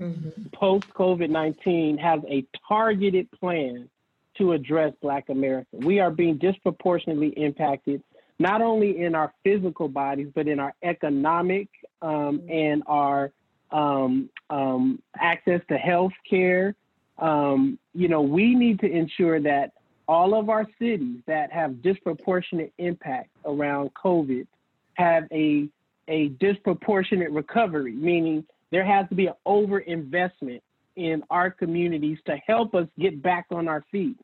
Mm-hmm. 0.00 0.48
post 0.54 0.88
COVID 0.94 1.28
19 1.28 1.98
has 1.98 2.20
a 2.28 2.44
targeted 2.68 3.28
plan 3.32 3.88
to 4.36 4.52
address 4.52 4.92
Black 5.02 5.28
America. 5.28 5.66
We 5.72 5.98
are 5.98 6.10
being 6.10 6.38
disproportionately 6.38 7.30
impacted, 7.30 8.02
not 8.38 8.62
only 8.62 9.00
in 9.00 9.14
our 9.14 9.32
physical 9.42 9.88
bodies, 9.88 10.28
but 10.34 10.46
in 10.46 10.60
our 10.60 10.72
economic 10.82 11.68
um, 12.00 12.42
and 12.48 12.84
our 12.86 13.32
um, 13.72 14.30
um, 14.48 15.02
access 15.18 15.60
to 15.68 15.76
health 15.76 16.12
care. 16.28 16.74
Um, 17.18 17.78
you 17.94 18.06
know, 18.06 18.22
we 18.22 18.54
need 18.54 18.78
to 18.80 18.90
ensure 18.90 19.40
that 19.40 19.72
all 20.06 20.38
of 20.38 20.48
our 20.48 20.66
cities 20.78 21.20
that 21.26 21.52
have 21.52 21.82
disproportionate 21.82 22.72
impact 22.78 23.30
around 23.44 23.90
COVID 23.94 24.46
have 24.94 25.24
a, 25.32 25.68
a 26.06 26.28
disproportionate 26.28 27.30
recovery, 27.30 27.92
meaning 27.92 28.44
there 28.70 28.84
has 28.84 29.08
to 29.08 29.14
be 29.14 29.26
an 29.26 29.34
over 29.46 29.80
investment 29.80 30.62
in 30.96 31.22
our 31.30 31.50
communities 31.50 32.18
to 32.26 32.36
help 32.46 32.74
us 32.74 32.86
get 32.98 33.22
back 33.22 33.46
on 33.50 33.68
our 33.68 33.84
feet, 33.90 34.18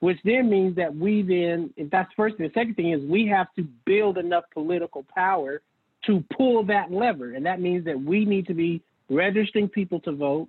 which 0.00 0.18
then 0.24 0.48
means 0.48 0.74
that 0.76 0.94
we 0.94 1.22
then, 1.22 1.72
if 1.76 1.90
that's 1.90 2.10
first 2.16 2.36
thing, 2.36 2.46
the 2.46 2.58
second 2.58 2.74
thing 2.74 2.92
is 2.92 3.02
we 3.08 3.26
have 3.26 3.46
to 3.56 3.66
build 3.84 4.18
enough 4.18 4.44
political 4.52 5.04
power 5.14 5.60
to 6.06 6.24
pull 6.36 6.64
that 6.64 6.90
lever. 6.90 7.34
And 7.34 7.44
that 7.46 7.60
means 7.60 7.84
that 7.84 8.00
we 8.00 8.24
need 8.24 8.46
to 8.46 8.54
be 8.54 8.82
registering 9.10 9.68
people 9.68 10.00
to 10.00 10.12
vote. 10.12 10.48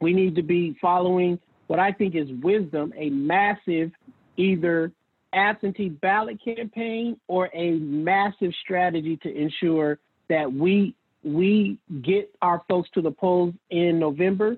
We 0.00 0.12
need 0.12 0.34
to 0.36 0.42
be 0.42 0.76
following 0.80 1.38
what 1.66 1.78
I 1.78 1.92
think 1.92 2.14
is 2.14 2.28
wisdom, 2.42 2.92
a 2.96 3.10
massive 3.10 3.90
either 4.36 4.92
absentee 5.32 5.88
ballot 5.88 6.38
campaign 6.42 7.18
or 7.28 7.50
a 7.52 7.72
massive 7.72 8.52
strategy 8.62 9.18
to 9.22 9.34
ensure 9.34 9.98
that 10.28 10.50
we 10.50 10.94
we 11.26 11.78
get 12.02 12.30
our 12.40 12.62
folks 12.68 12.88
to 12.94 13.02
the 13.02 13.10
polls 13.10 13.52
in 13.70 13.98
November, 13.98 14.56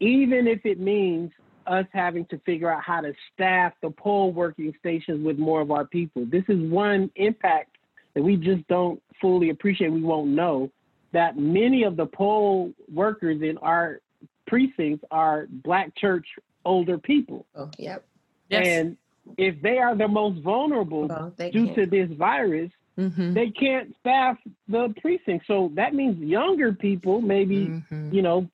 even 0.00 0.46
if 0.46 0.64
it 0.64 0.80
means 0.80 1.30
us 1.66 1.84
having 1.92 2.24
to 2.26 2.38
figure 2.38 2.72
out 2.72 2.82
how 2.82 3.00
to 3.00 3.12
staff 3.32 3.74
the 3.82 3.90
poll 3.90 4.32
working 4.32 4.72
stations 4.80 5.24
with 5.24 5.38
more 5.38 5.60
of 5.60 5.70
our 5.70 5.84
people. 5.84 6.24
This 6.26 6.44
is 6.48 6.58
one 6.70 7.10
impact 7.16 7.76
that 8.14 8.22
we 8.22 8.36
just 8.36 8.66
don't 8.66 9.00
fully 9.20 9.50
appreciate. 9.50 9.92
We 9.92 10.02
won't 10.02 10.30
know 10.30 10.70
that 11.12 11.36
many 11.36 11.84
of 11.84 11.96
the 11.96 12.06
poll 12.06 12.72
workers 12.92 13.42
in 13.42 13.58
our 13.58 14.00
precincts 14.46 15.04
are 15.10 15.46
Black 15.50 15.94
church 15.96 16.26
older 16.64 16.98
people. 16.98 17.46
Oh, 17.54 17.70
yep. 17.78 18.04
Yes. 18.48 18.66
And 18.66 18.96
if 19.36 19.60
they 19.62 19.78
are 19.78 19.94
the 19.94 20.08
most 20.08 20.42
vulnerable 20.42 21.06
Well, 21.06 21.32
due 21.36 21.66
can't. 21.66 21.74
to 21.76 21.86
this 21.86 22.10
virus, 22.16 22.70
Mhm. 23.00 23.34
they 23.34 23.50
can't 23.50 23.94
staff 24.00 24.36
the 24.68 24.94
precinct. 25.00 25.46
So 25.46 25.70
that 25.74 25.94
means 25.94 26.18
younger 26.18 26.72
people, 26.72 27.20
maybe, 27.20 27.68
Mhm. 27.90 28.12
you 28.12 28.22
know, 28.22 28.48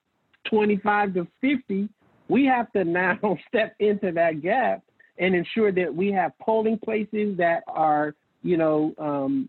25 0.45 1.15
to 1.15 1.27
50, 1.41 1.89
we 2.29 2.45
have 2.45 2.71
to 2.73 2.85
now 2.85 3.39
step 3.49 3.75
into 3.81 4.13
that 4.13 4.41
gap 4.41 4.83
and 5.19 5.35
ensure 5.35 5.73
that 5.73 5.93
we 5.95 6.13
have 6.13 6.39
polling 6.39 6.79
places 6.79 7.37
that 7.39 7.65
are, 7.67 8.15
you 8.43 8.57
know, 8.57 8.95
um, 8.99 9.49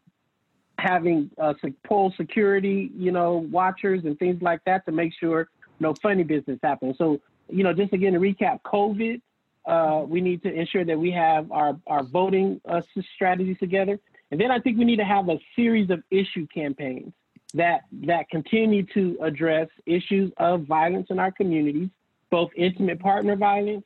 having 0.80 1.30
uh, 1.38 1.54
poll 1.86 2.12
security, 2.18 2.92
you 2.96 3.12
know, 3.12 3.48
watchers 3.52 4.06
and 4.06 4.18
things 4.20 4.42
like 4.42 4.64
that 4.66 4.86
to 4.86 4.92
make 4.92 5.14
sure 5.14 5.50
no 5.80 5.94
funny 6.02 6.24
business 6.24 6.60
happens. 6.64 6.98
So, 6.98 7.20
you 7.50 7.64
know, 7.64 7.74
just 7.74 7.94
again 7.94 8.14
to 8.14 8.20
recap, 8.20 8.62
COVID, 8.62 9.22
uh, 9.66 10.06
we 10.08 10.22
need 10.22 10.42
to 10.44 10.54
ensure 10.54 10.86
that 10.86 10.98
we 10.98 11.12
have 11.12 11.52
our, 11.52 11.78
our 11.88 12.04
voting 12.04 12.62
uh, 12.68 12.82
strategies 13.16 13.58
together. 13.60 14.00
And 14.32 14.40
then 14.40 14.52
I 14.52 14.60
think 14.60 14.78
we 14.78 14.86
need 14.86 14.98
to 14.98 15.06
have 15.06 15.30
a 15.30 15.40
series 15.56 15.90
of 15.90 16.04
issue 16.12 16.48
campaigns 16.54 17.14
that 17.54 17.82
that 18.06 18.30
continue 18.30 18.86
to 18.94 19.18
address 19.22 19.70
issues 19.86 20.32
of 20.38 20.64
violence 20.64 21.08
in 21.10 21.20
our 21.20 21.32
communities, 21.32 21.90
both 22.30 22.50
intimate 22.58 23.00
partner 23.00 23.38
violence, 23.38 23.86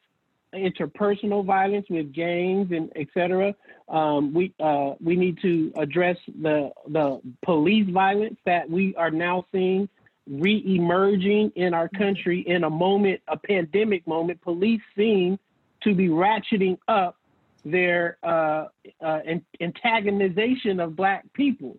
interpersonal 0.53 1.45
violence 1.45 1.85
with 1.89 2.11
gangs 2.11 2.71
and 2.71 2.91
et 2.95 3.07
cetera. 3.13 3.53
Um, 3.87 4.33
we 4.33 4.53
uh, 4.59 4.93
we 4.99 5.15
need 5.15 5.37
to 5.43 5.71
address 5.77 6.17
the 6.41 6.71
the 6.87 7.21
police 7.43 7.89
violence 7.89 8.37
that 8.45 8.69
we 8.69 8.95
are 8.95 9.11
now 9.11 9.45
seeing 9.51 9.87
re-emerging 10.27 11.51
in 11.55 11.73
our 11.73 11.89
country 11.89 12.41
in 12.41 12.63
a 12.63 12.69
moment, 12.69 13.21
a 13.27 13.37
pandemic 13.37 14.05
moment. 14.07 14.41
Police 14.41 14.81
seem 14.95 15.37
to 15.83 15.95
be 15.95 16.09
ratcheting 16.09 16.77
up 16.87 17.17
their 17.63 18.17
uh, 18.23 18.65
uh, 19.03 19.19
an- 19.25 19.45
antagonization 19.61 20.83
of 20.83 20.95
black 20.95 21.25
people. 21.33 21.77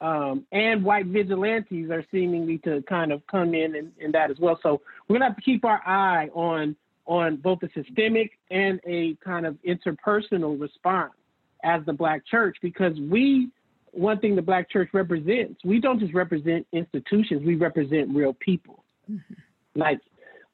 Um, 0.00 0.46
and 0.50 0.82
white 0.82 1.06
vigilantes 1.06 1.90
are 1.90 2.04
seemingly 2.10 2.56
to 2.58 2.82
kind 2.88 3.12
of 3.12 3.20
come 3.26 3.54
in 3.54 3.76
and, 3.76 3.92
and 4.02 4.14
that 4.14 4.30
as 4.30 4.38
well. 4.38 4.58
So 4.62 4.80
we're 5.06 5.16
gonna 5.16 5.26
have 5.26 5.36
to 5.36 5.42
keep 5.42 5.64
our 5.64 5.86
eye 5.86 6.30
on 6.32 6.74
on 7.06 7.36
both 7.36 7.58
a 7.62 7.68
systemic 7.74 8.38
and 8.50 8.80
a 8.86 9.16
kind 9.22 9.44
of 9.44 9.58
interpersonal 9.66 10.58
response 10.58 11.12
as 11.64 11.84
the 11.84 11.92
black 11.92 12.24
church 12.26 12.56
because 12.62 12.98
we 13.10 13.50
one 13.92 14.18
thing 14.20 14.36
the 14.36 14.42
black 14.42 14.70
church 14.70 14.88
represents 14.92 15.60
we 15.64 15.80
don't 15.80 15.98
just 15.98 16.14
represent 16.14 16.66
institutions 16.72 17.42
we 17.44 17.56
represent 17.56 18.08
real 18.14 18.34
people 18.34 18.84
like 19.74 20.00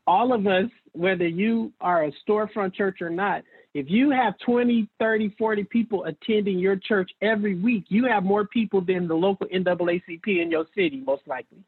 all 0.06 0.33
of 0.33 0.47
us 0.47 0.71
whether 0.92 1.26
you 1.26 1.71
are 1.80 2.04
a 2.04 2.12
storefront 2.26 2.75
church 2.75 3.02
or 3.02 3.11
not 3.11 3.42
if 3.76 3.90
you 3.90 4.11
have 4.11 4.38
20 4.38 4.88
30 4.99 5.35
40 5.38 5.64
people 5.64 6.04
attending 6.04 6.59
your 6.59 6.76
church 6.76 7.11
every 7.21 7.54
week 7.54 7.85
you 7.88 8.04
have 8.04 8.25
more 8.25 8.47
people 8.47 8.80
than 8.80 9.06
the 9.06 9.14
local 9.14 9.47
naacp 9.49 10.26
in 10.26 10.50
your 10.50 10.66
city 10.75 11.02
most 11.06 11.26
likely 11.26 11.59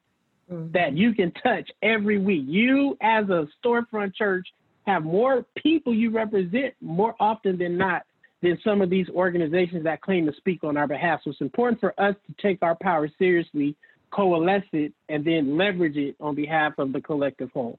Mhm. 0.50 0.72
that 0.72 0.96
you 0.96 1.14
can 1.14 1.30
touch 1.32 1.70
every 1.82 2.18
week. 2.18 2.44
You, 2.46 2.96
as 3.00 3.28
a 3.28 3.48
storefront 3.62 4.14
church, 4.14 4.46
have 4.86 5.04
more 5.04 5.44
people 5.56 5.92
you 5.92 6.10
represent 6.10 6.74
more 6.80 7.14
often 7.20 7.58
than 7.58 7.76
not 7.76 8.04
than 8.40 8.58
some 8.62 8.80
of 8.80 8.88
these 8.88 9.08
organizations 9.10 9.84
that 9.84 10.00
claim 10.00 10.24
to 10.24 10.32
speak 10.34 10.62
on 10.62 10.76
our 10.76 10.86
behalf. 10.86 11.20
So 11.24 11.30
it's 11.30 11.40
important 11.40 11.80
for 11.80 11.92
us 12.00 12.14
to 12.26 12.34
take 12.40 12.62
our 12.62 12.76
power 12.76 13.08
seriously, 13.18 13.76
coalesce 14.10 14.64
it, 14.72 14.92
and 15.08 15.24
then 15.24 15.56
leverage 15.56 15.96
it 15.96 16.14
on 16.20 16.34
behalf 16.34 16.78
of 16.78 16.92
the 16.92 17.00
collective 17.00 17.50
whole. 17.52 17.78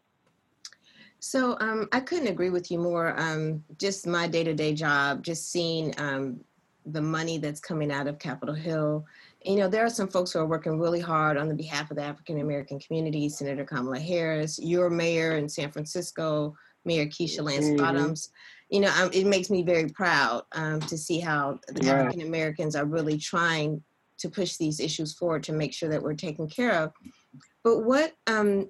So 1.19 1.57
um, 1.59 1.87
I 1.91 1.99
couldn't 1.99 2.27
agree 2.27 2.49
with 2.49 2.71
you 2.71 2.79
more. 2.79 3.19
Um, 3.19 3.63
just 3.77 4.07
my 4.07 4.27
day 4.27 4.43
to 4.43 4.53
day 4.53 4.73
job, 4.73 5.23
just 5.23 5.51
seeing 5.51 5.93
um, 5.97 6.39
the 6.85 7.01
money 7.01 7.37
that's 7.37 7.59
coming 7.59 7.91
out 7.91 8.07
of 8.07 8.19
Capitol 8.19 8.55
Hill. 8.55 9.05
You 9.43 9.57
know, 9.57 9.67
there 9.67 9.85
are 9.85 9.89
some 9.89 10.07
folks 10.07 10.31
who 10.31 10.39
are 10.39 10.45
working 10.47 10.79
really 10.79 10.99
hard 10.99 11.37
on 11.37 11.47
the 11.47 11.55
behalf 11.55 11.91
of 11.91 11.97
the 11.97 12.03
African 12.03 12.39
American 12.39 12.79
community. 12.79 13.29
Senator 13.29 13.65
Kamala 13.65 13.99
Harris, 13.99 14.59
your 14.59 14.89
mayor 14.89 15.37
in 15.37 15.47
San 15.49 15.71
Francisco, 15.71 16.55
Mayor 16.85 17.05
Keisha 17.05 17.43
Lance 17.43 17.67
Mhm. 17.69 17.77
Bottoms. 17.77 18.31
You 18.69 18.81
know, 18.81 18.93
um, 19.01 19.09
it 19.13 19.25
makes 19.25 19.49
me 19.49 19.63
very 19.63 19.89
proud 19.89 20.43
um, 20.53 20.79
to 20.81 20.97
see 20.97 21.19
how 21.19 21.59
the 21.67 21.81
Right. 21.81 22.05
African 22.05 22.21
Americans 22.21 22.75
are 22.75 22.85
really 22.85 23.17
trying 23.17 23.83
to 24.19 24.29
push 24.29 24.57
these 24.57 24.79
issues 24.79 25.13
forward 25.13 25.43
to 25.43 25.53
make 25.53 25.73
sure 25.73 25.89
that 25.89 26.03
we're 26.03 26.13
taken 26.13 26.47
care 26.47 26.73
of. 26.73 26.91
But 27.63 27.79
what 27.85 28.13
um, 28.27 28.69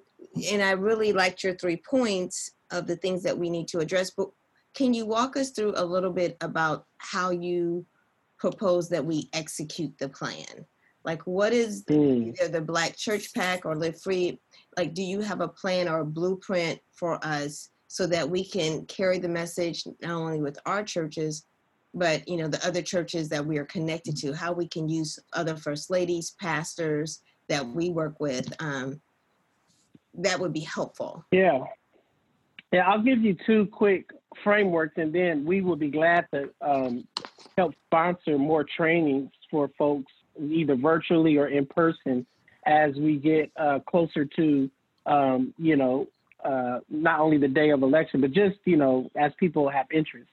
and 0.50 0.62
I 0.62 0.72
really 0.72 1.12
liked 1.12 1.42
your 1.42 1.54
three 1.54 1.76
points 1.76 2.50
of 2.70 2.86
the 2.86 2.96
things 2.96 3.22
that 3.22 3.36
we 3.36 3.50
need 3.50 3.68
to 3.68 3.78
address. 3.78 4.10
But 4.10 4.28
can 4.74 4.94
you 4.94 5.06
walk 5.06 5.36
us 5.36 5.50
through 5.50 5.74
a 5.76 5.84
little 5.84 6.12
bit 6.12 6.36
about 6.40 6.86
how 6.98 7.30
you 7.30 7.84
propose 8.38 8.88
that 8.88 9.04
we 9.04 9.28
execute 9.32 9.96
the 9.98 10.08
plan? 10.08 10.66
Like, 11.04 11.26
what 11.26 11.52
is 11.52 11.82
Mm. 11.84 12.28
either 12.28 12.48
the 12.48 12.60
Black 12.60 12.96
Church 12.96 13.32
PAC 13.34 13.64
or 13.64 13.74
Live 13.74 14.00
Free? 14.00 14.40
Like, 14.76 14.94
do 14.94 15.02
you 15.02 15.20
have 15.20 15.40
a 15.40 15.48
plan 15.48 15.88
or 15.88 16.00
a 16.00 16.04
blueprint 16.04 16.78
for 16.92 17.18
us 17.24 17.70
so 17.88 18.06
that 18.06 18.28
we 18.28 18.44
can 18.44 18.84
carry 18.86 19.18
the 19.18 19.28
message 19.28 19.84
not 20.02 20.12
only 20.12 20.40
with 20.40 20.58
our 20.66 20.84
churches, 20.84 21.46
but 21.92 22.28
you 22.28 22.36
know 22.36 22.46
the 22.46 22.64
other 22.64 22.82
churches 22.82 23.28
that 23.30 23.44
we 23.44 23.58
are 23.58 23.64
connected 23.64 24.16
to? 24.18 24.32
How 24.32 24.52
we 24.52 24.68
can 24.68 24.88
use 24.88 25.18
other 25.32 25.56
first 25.56 25.90
ladies, 25.90 26.32
pastors 26.40 27.20
that 27.48 27.66
we 27.66 27.88
work 27.90 28.20
with. 28.20 28.52
Um, 28.62 29.00
that 30.14 30.38
would 30.40 30.52
be 30.52 30.60
helpful. 30.60 31.24
Yeah. 31.30 31.64
Yeah, 32.72 32.88
I'll 32.88 33.02
give 33.02 33.20
you 33.20 33.36
two 33.46 33.66
quick 33.66 34.10
frameworks 34.44 34.94
and 34.96 35.12
then 35.12 35.44
we 35.44 35.60
will 35.60 35.76
be 35.76 35.90
glad 35.90 36.26
to 36.32 36.50
um, 36.60 37.06
help 37.56 37.74
sponsor 37.86 38.38
more 38.38 38.64
trainings 38.64 39.30
for 39.50 39.70
folks, 39.76 40.12
either 40.40 40.76
virtually 40.76 41.36
or 41.36 41.48
in 41.48 41.66
person, 41.66 42.24
as 42.66 42.94
we 42.94 43.16
get 43.16 43.50
uh, 43.56 43.80
closer 43.80 44.24
to, 44.24 44.70
um, 45.06 45.52
you 45.58 45.76
know, 45.76 46.06
uh, 46.44 46.78
not 46.88 47.20
only 47.20 47.38
the 47.38 47.48
day 47.48 47.70
of 47.70 47.82
election, 47.82 48.20
but 48.20 48.30
just, 48.30 48.56
you 48.64 48.76
know, 48.76 49.10
as 49.16 49.32
people 49.38 49.68
have 49.68 49.86
interest. 49.90 50.30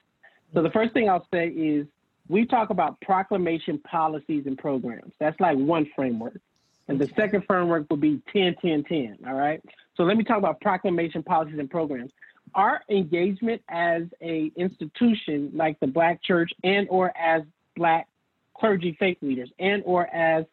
So 0.54 0.62
the 0.62 0.70
first 0.70 0.94
thing 0.94 1.08
I'll 1.08 1.26
say 1.32 1.48
is 1.48 1.86
we 2.28 2.46
talk 2.46 2.70
about 2.70 3.00
proclamation 3.00 3.78
policies 3.80 4.44
and 4.46 4.56
programs. 4.56 5.12
That's 5.18 5.38
like 5.40 5.58
one 5.58 5.90
framework. 5.96 6.40
And 6.88 6.98
the 6.98 7.06
second 7.08 7.44
framework 7.46 7.86
will 7.90 7.98
be 7.98 8.20
10, 8.32 8.56
10, 8.62 8.84
10. 8.84 9.18
All 9.26 9.34
right. 9.34 9.62
So 9.96 10.04
let 10.04 10.16
me 10.16 10.24
talk 10.24 10.38
about 10.38 10.60
proclamation 10.60 11.22
policies 11.22 11.58
and 11.58 11.70
programs. 11.70 12.10
our 12.54 12.80
engagement 12.88 13.62
as 13.68 14.04
a 14.22 14.50
institution 14.56 15.50
like 15.54 15.78
the 15.80 15.86
Black 15.86 16.22
Church 16.22 16.50
and 16.64 16.86
or 16.90 17.16
as 17.16 17.42
Black 17.76 18.08
clergy 18.54 18.96
faith 18.98 19.18
leaders 19.22 19.50
and 19.58 19.82
or 19.84 20.06
as 20.14 20.44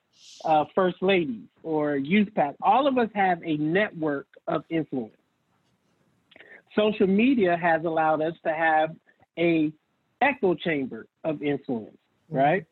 uh, 0.44 0.66
first 0.74 1.02
ladies 1.02 1.48
or 1.64 1.96
youth 1.96 2.30
pastors, 2.36 2.58
all 2.62 2.88
of 2.88 2.98
us 2.98 3.10
have 3.16 3.42
a 3.44 3.58
network 3.58 4.28
of 4.48 4.64
influence. 4.70 5.16
Social 6.76 7.08
media 7.08 7.56
has 7.56 7.84
allowed 7.86 8.22
us 8.22 8.34
to 8.44 8.54
have 8.54 8.96
a 9.38 9.72
echo 10.22 10.54
chamber 10.54 11.08
of 11.24 11.42
influence, 11.42 11.98
right? 12.30 12.66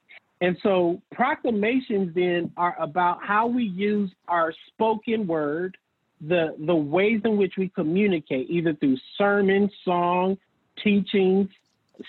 And 0.43 0.57
so 0.61 1.01
proclamations 1.13 2.13
then 2.13 2.51
are 2.57 2.75
about 2.77 3.19
how 3.23 3.47
we 3.47 3.63
use 3.63 4.11
our 4.27 4.53
spoken 4.67 5.25
word, 5.25 5.77
the 6.19 6.53
the 6.65 6.75
ways 6.75 7.21
in 7.23 7.37
which 7.37 7.53
we 7.57 7.69
communicate, 7.69 8.49
either 8.49 8.73
through 8.73 8.97
sermon, 9.17 9.71
song, 9.85 10.37
teachings, 10.83 11.47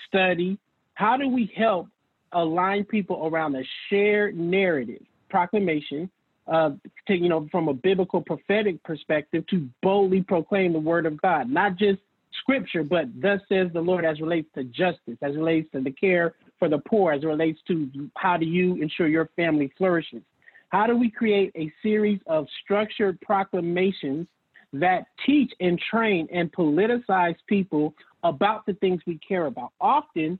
study. 0.05 0.59
How 0.95 1.15
do 1.15 1.29
we 1.29 1.49
help 1.55 1.87
align 2.33 2.83
people 2.83 3.25
around 3.25 3.55
a 3.55 3.63
shared 3.89 4.35
narrative, 4.35 5.03
proclamation, 5.29 6.09
uh, 6.45 6.71
to, 7.07 7.15
you 7.15 7.29
know, 7.29 7.47
from 7.53 7.69
a 7.69 7.73
biblical 7.73 8.19
prophetic 8.19 8.83
perspective, 8.83 9.47
to 9.47 9.69
boldly 9.81 10.23
proclaim 10.23 10.73
the 10.73 10.79
word 10.79 11.05
of 11.05 11.21
God, 11.21 11.49
not 11.49 11.77
just 11.77 12.01
scripture, 12.41 12.83
but 12.83 13.05
thus 13.21 13.39
says 13.47 13.69
the 13.71 13.79
Lord 13.79 14.03
as 14.03 14.19
relates 14.19 14.49
to 14.55 14.65
justice, 14.65 15.17
as 15.21 15.37
relates 15.37 15.71
to 15.71 15.79
the 15.79 15.91
care 15.91 16.33
for 16.59 16.69
the 16.69 16.79
poor, 16.79 17.11
as 17.13 17.23
it 17.23 17.27
relates 17.27 17.59
to 17.67 17.89
how 18.17 18.37
do 18.37 18.45
you 18.45 18.81
ensure 18.81 19.07
your 19.07 19.29
family 19.35 19.71
flourishes. 19.77 20.21
How 20.69 20.87
do 20.87 20.97
we 20.97 21.09
create 21.09 21.51
a 21.55 21.71
series 21.83 22.19
of 22.27 22.47
structured 22.63 23.19
proclamations 23.21 24.27
that 24.73 25.05
teach 25.25 25.51
and 25.59 25.79
train 25.79 26.27
and 26.33 26.51
politicize 26.51 27.35
people 27.47 27.93
about 28.23 28.65
the 28.65 28.73
things 28.73 29.01
we 29.05 29.19
care 29.19 29.45
about? 29.45 29.71
Often, 29.79 30.39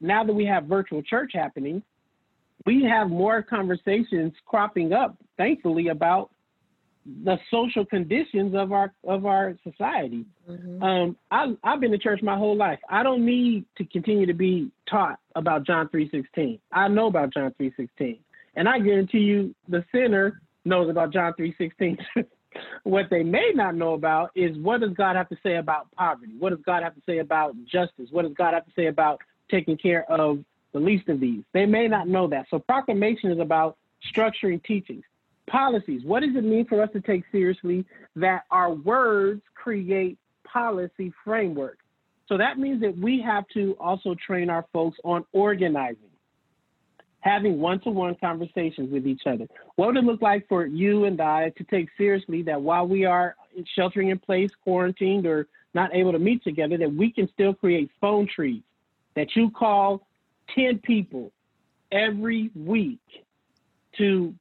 now 0.00 0.24
that 0.24 0.32
we 0.32 0.44
have 0.44 0.64
virtual 0.64 1.02
church 1.02 1.32
happening, 1.34 1.82
we 2.66 2.84
have 2.84 3.08
more 3.08 3.42
conversations 3.42 4.32
cropping 4.46 4.92
up, 4.92 5.16
thankfully, 5.36 5.88
about 5.88 6.30
the 7.24 7.38
social 7.50 7.84
conditions 7.84 8.54
of 8.54 8.72
our 8.72 8.92
of 9.04 9.26
our 9.26 9.56
society. 9.64 10.24
Mm-hmm. 10.48 10.82
Um, 10.82 11.16
I, 11.30 11.54
I've 11.64 11.80
been 11.80 11.90
to 11.90 11.98
church 11.98 12.22
my 12.22 12.36
whole 12.36 12.56
life. 12.56 12.78
I 12.88 13.02
don't 13.02 13.24
need 13.26 13.64
to 13.78 13.84
continue 13.84 14.26
to 14.26 14.34
be 14.34 14.70
taught 14.88 15.18
about 15.34 15.64
John 15.66 15.88
three 15.88 16.08
sixteen. 16.10 16.58
I 16.72 16.88
know 16.88 17.06
about 17.06 17.32
John 17.32 17.52
three 17.56 17.72
sixteen, 17.76 18.18
and 18.54 18.68
I 18.68 18.78
guarantee 18.78 19.18
you, 19.18 19.54
the 19.68 19.84
sinner 19.92 20.40
knows 20.64 20.90
about 20.90 21.12
John 21.12 21.34
three 21.34 21.54
sixteen. 21.58 21.98
what 22.84 23.06
they 23.10 23.22
may 23.22 23.50
not 23.54 23.74
know 23.74 23.94
about 23.94 24.30
is 24.34 24.56
what 24.58 24.80
does 24.80 24.92
God 24.92 25.16
have 25.16 25.28
to 25.30 25.36
say 25.42 25.56
about 25.56 25.90
poverty? 25.92 26.34
What 26.38 26.50
does 26.50 26.64
God 26.64 26.82
have 26.82 26.94
to 26.94 27.02
say 27.04 27.18
about 27.18 27.54
justice? 27.64 28.08
What 28.10 28.22
does 28.22 28.34
God 28.34 28.54
have 28.54 28.64
to 28.66 28.72
say 28.76 28.86
about 28.86 29.20
taking 29.50 29.76
care 29.76 30.10
of 30.10 30.44
the 30.72 30.78
least 30.78 31.08
of 31.08 31.18
these? 31.18 31.42
They 31.52 31.66
may 31.66 31.88
not 31.88 32.08
know 32.08 32.28
that. 32.28 32.46
So 32.50 32.58
proclamation 32.58 33.32
is 33.32 33.40
about 33.40 33.76
structuring 34.14 34.62
teachings 34.64 35.04
policies. 35.48 36.02
What 36.04 36.20
does 36.20 36.34
it 36.36 36.44
mean 36.44 36.66
for 36.66 36.82
us 36.82 36.90
to 36.92 37.00
take 37.00 37.24
seriously 37.32 37.84
that 38.16 38.44
our 38.50 38.72
words 38.72 39.42
create 39.54 40.18
policy 40.44 41.12
framework? 41.24 41.78
So 42.28 42.38
that 42.38 42.58
means 42.58 42.80
that 42.82 42.96
we 42.96 43.20
have 43.22 43.44
to 43.54 43.76
also 43.78 44.14
train 44.14 44.48
our 44.48 44.64
folks 44.72 44.98
on 45.04 45.24
organizing, 45.32 45.98
having 47.20 47.58
one 47.58 47.80
to 47.80 47.90
one 47.90 48.14
conversations 48.20 48.90
with 48.90 49.06
each 49.06 49.22
other. 49.26 49.46
What 49.76 49.88
would 49.88 49.96
it 49.96 50.04
look 50.04 50.22
like 50.22 50.48
for 50.48 50.64
you 50.64 51.04
and 51.04 51.20
I 51.20 51.50
to 51.50 51.64
take 51.64 51.88
seriously 51.98 52.42
that 52.42 52.60
while 52.60 52.86
we 52.86 53.04
are 53.04 53.36
sheltering 53.74 54.08
in 54.08 54.18
place, 54.18 54.50
quarantined, 54.64 55.26
or 55.26 55.46
not 55.74 55.94
able 55.94 56.12
to 56.12 56.18
meet 56.18 56.42
together, 56.44 56.78
that 56.78 56.94
we 56.94 57.10
can 57.10 57.28
still 57.32 57.54
create 57.54 57.90
phone 58.00 58.26
trees, 58.26 58.62
that 59.14 59.34
you 59.36 59.50
call 59.50 60.06
10 60.54 60.78
people 60.78 61.32
every 61.90 62.50
week 62.54 63.00
to 63.98 64.34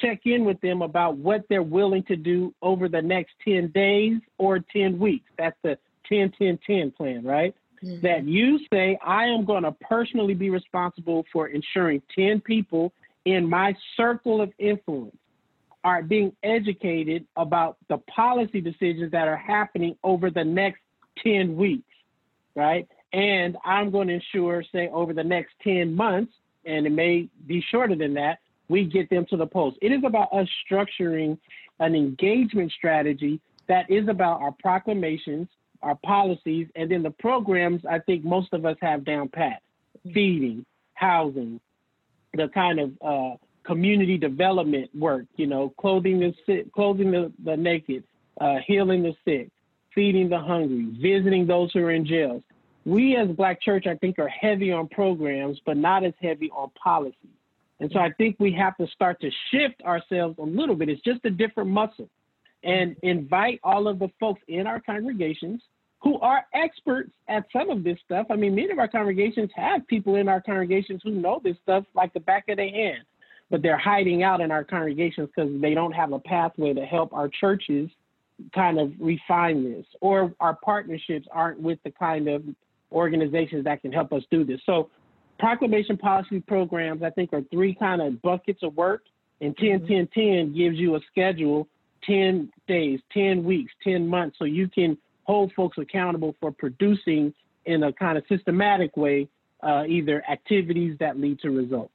check 0.00 0.20
in 0.24 0.44
with 0.44 0.60
them 0.60 0.82
about 0.82 1.16
what 1.16 1.44
they're 1.48 1.62
willing 1.62 2.02
to 2.04 2.16
do 2.16 2.54
over 2.62 2.88
the 2.88 3.02
next 3.02 3.32
10 3.44 3.68
days 3.68 4.18
or 4.38 4.60
10 4.72 4.98
weeks. 4.98 5.30
That's 5.38 5.56
the 5.62 5.78
10 6.08 6.32
10 6.38 6.58
10 6.66 6.90
plan, 6.92 7.24
right? 7.24 7.54
Mm-hmm. 7.82 8.00
That 8.06 8.24
you 8.24 8.58
say, 8.72 8.98
I 9.04 9.24
am 9.26 9.44
going 9.44 9.64
to 9.64 9.72
personally 9.72 10.34
be 10.34 10.50
responsible 10.50 11.24
for 11.32 11.48
ensuring 11.48 12.02
10 12.14 12.40
people 12.40 12.92
in 13.24 13.48
my 13.48 13.74
circle 13.96 14.40
of 14.40 14.52
influence 14.58 15.16
are 15.84 16.02
being 16.02 16.34
educated 16.42 17.26
about 17.36 17.76
the 17.88 17.98
policy 17.98 18.60
decisions 18.60 19.12
that 19.12 19.28
are 19.28 19.36
happening 19.36 19.96
over 20.02 20.30
the 20.30 20.42
next 20.42 20.80
10 21.22 21.54
weeks, 21.56 21.92
right? 22.54 22.88
And 23.12 23.56
I'm 23.64 23.90
going 23.90 24.08
to 24.08 24.14
ensure, 24.14 24.64
say, 24.72 24.88
over 24.88 25.12
the 25.12 25.22
next 25.22 25.54
10 25.62 25.94
months, 25.94 26.32
and 26.64 26.86
it 26.86 26.90
may 26.90 27.28
be 27.46 27.64
shorter 27.70 27.94
than 27.94 28.14
that, 28.14 28.38
we 28.68 28.84
get 28.84 29.08
them 29.10 29.26
to 29.30 29.36
the 29.36 29.46
post. 29.46 29.76
It 29.82 29.92
is 29.92 30.02
about 30.04 30.32
us 30.32 30.48
structuring 30.68 31.38
an 31.80 31.94
engagement 31.94 32.72
strategy 32.72 33.40
that 33.68 33.90
is 33.90 34.08
about 34.08 34.40
our 34.40 34.52
proclamations, 34.52 35.48
our 35.82 35.96
policies, 36.04 36.68
and 36.74 36.90
then 36.90 37.02
the 37.02 37.10
programs 37.10 37.82
I 37.88 37.98
think 37.98 38.24
most 38.24 38.52
of 38.52 38.64
us 38.64 38.76
have 38.80 39.04
down 39.04 39.28
pat 39.28 39.62
feeding, 40.12 40.64
housing, 40.94 41.60
the 42.34 42.48
kind 42.48 42.78
of 42.78 42.92
uh, 43.02 43.36
community 43.64 44.16
development 44.16 44.90
work, 44.94 45.24
you 45.36 45.46
know, 45.46 45.72
clothing 45.78 46.20
the 46.20 46.32
sick, 46.44 46.72
clothing 46.72 47.10
the, 47.10 47.32
the 47.44 47.56
naked, 47.56 48.04
uh, 48.40 48.56
healing 48.66 49.02
the 49.02 49.14
sick, 49.24 49.50
feeding 49.94 50.28
the 50.28 50.38
hungry, 50.38 50.86
visiting 51.00 51.46
those 51.46 51.72
who 51.72 51.80
are 51.80 51.90
in 51.90 52.06
jails. 52.06 52.42
We 52.84 53.16
as 53.16 53.28
Black 53.28 53.60
Church, 53.60 53.86
I 53.86 53.96
think, 53.96 54.18
are 54.18 54.28
heavy 54.28 54.70
on 54.70 54.86
programs, 54.88 55.58
but 55.66 55.76
not 55.76 56.04
as 56.04 56.12
heavy 56.22 56.50
on 56.50 56.70
policy. 56.80 57.16
And 57.80 57.90
so 57.92 57.98
I 57.98 58.10
think 58.12 58.36
we 58.38 58.52
have 58.52 58.76
to 58.78 58.86
start 58.88 59.20
to 59.20 59.30
shift 59.50 59.82
ourselves 59.82 60.36
a 60.38 60.42
little 60.42 60.74
bit. 60.74 60.88
It's 60.88 61.02
just 61.02 61.24
a 61.24 61.30
different 61.30 61.70
muscle. 61.70 62.08
And 62.62 62.96
invite 63.02 63.60
all 63.62 63.86
of 63.86 63.98
the 63.98 64.08
folks 64.18 64.40
in 64.48 64.66
our 64.66 64.80
congregations 64.80 65.62
who 66.02 66.18
are 66.20 66.44
experts 66.54 67.12
at 67.28 67.44
some 67.52 67.70
of 67.70 67.84
this 67.84 67.98
stuff. 68.04 68.26
I 68.30 68.36
mean, 68.36 68.54
many 68.54 68.70
of 68.70 68.78
our 68.78 68.88
congregations 68.88 69.50
have 69.54 69.86
people 69.86 70.16
in 70.16 70.28
our 70.28 70.40
congregations 70.40 71.00
who 71.04 71.10
know 71.10 71.40
this 71.42 71.56
stuff 71.62 71.84
like 71.94 72.12
the 72.12 72.20
back 72.20 72.48
of 72.48 72.56
their 72.56 72.70
hand, 72.70 73.02
but 73.50 73.62
they're 73.62 73.78
hiding 73.78 74.22
out 74.22 74.40
in 74.40 74.50
our 74.50 74.64
congregations 74.64 75.28
because 75.34 75.50
they 75.60 75.74
don't 75.74 75.92
have 75.92 76.12
a 76.12 76.18
pathway 76.18 76.74
to 76.74 76.84
help 76.84 77.12
our 77.12 77.28
churches 77.28 77.90
kind 78.54 78.78
of 78.78 78.92
refine 79.00 79.64
this, 79.64 79.86
or 80.00 80.32
our 80.40 80.54
partnerships 80.62 81.26
aren't 81.32 81.60
with 81.60 81.78
the 81.84 81.90
kind 81.90 82.28
of 82.28 82.42
organizations 82.92 83.64
that 83.64 83.80
can 83.80 83.92
help 83.92 84.12
us 84.12 84.22
do 84.30 84.44
this. 84.44 84.60
So 84.66 84.90
proclamation 85.38 85.96
policy 85.96 86.40
programs, 86.40 87.02
I 87.02 87.10
think, 87.10 87.32
are 87.32 87.42
three 87.50 87.74
kind 87.74 88.00
of 88.00 88.20
buckets 88.22 88.62
of 88.62 88.76
work. 88.76 89.02
And 89.40 89.56
10 89.56 89.80
mm-hmm. 89.80 89.86
10 89.86 90.08
10 90.14 90.54
gives 90.56 90.76
you 90.76 90.96
a 90.96 91.00
schedule 91.10 91.68
10 92.04 92.50
days, 92.68 93.00
10 93.12 93.44
weeks, 93.44 93.72
10 93.82 94.06
months, 94.06 94.36
so 94.38 94.44
you 94.44 94.68
can 94.68 94.96
hold 95.24 95.52
folks 95.54 95.76
accountable 95.78 96.34
for 96.40 96.52
producing 96.52 97.34
in 97.64 97.82
a 97.82 97.92
kind 97.92 98.16
of 98.16 98.24
systematic 98.28 98.96
way 98.96 99.28
uh, 99.62 99.84
either 99.88 100.22
activities 100.30 100.96
that 101.00 101.18
lead 101.18 101.40
to 101.40 101.50
results. 101.50 101.92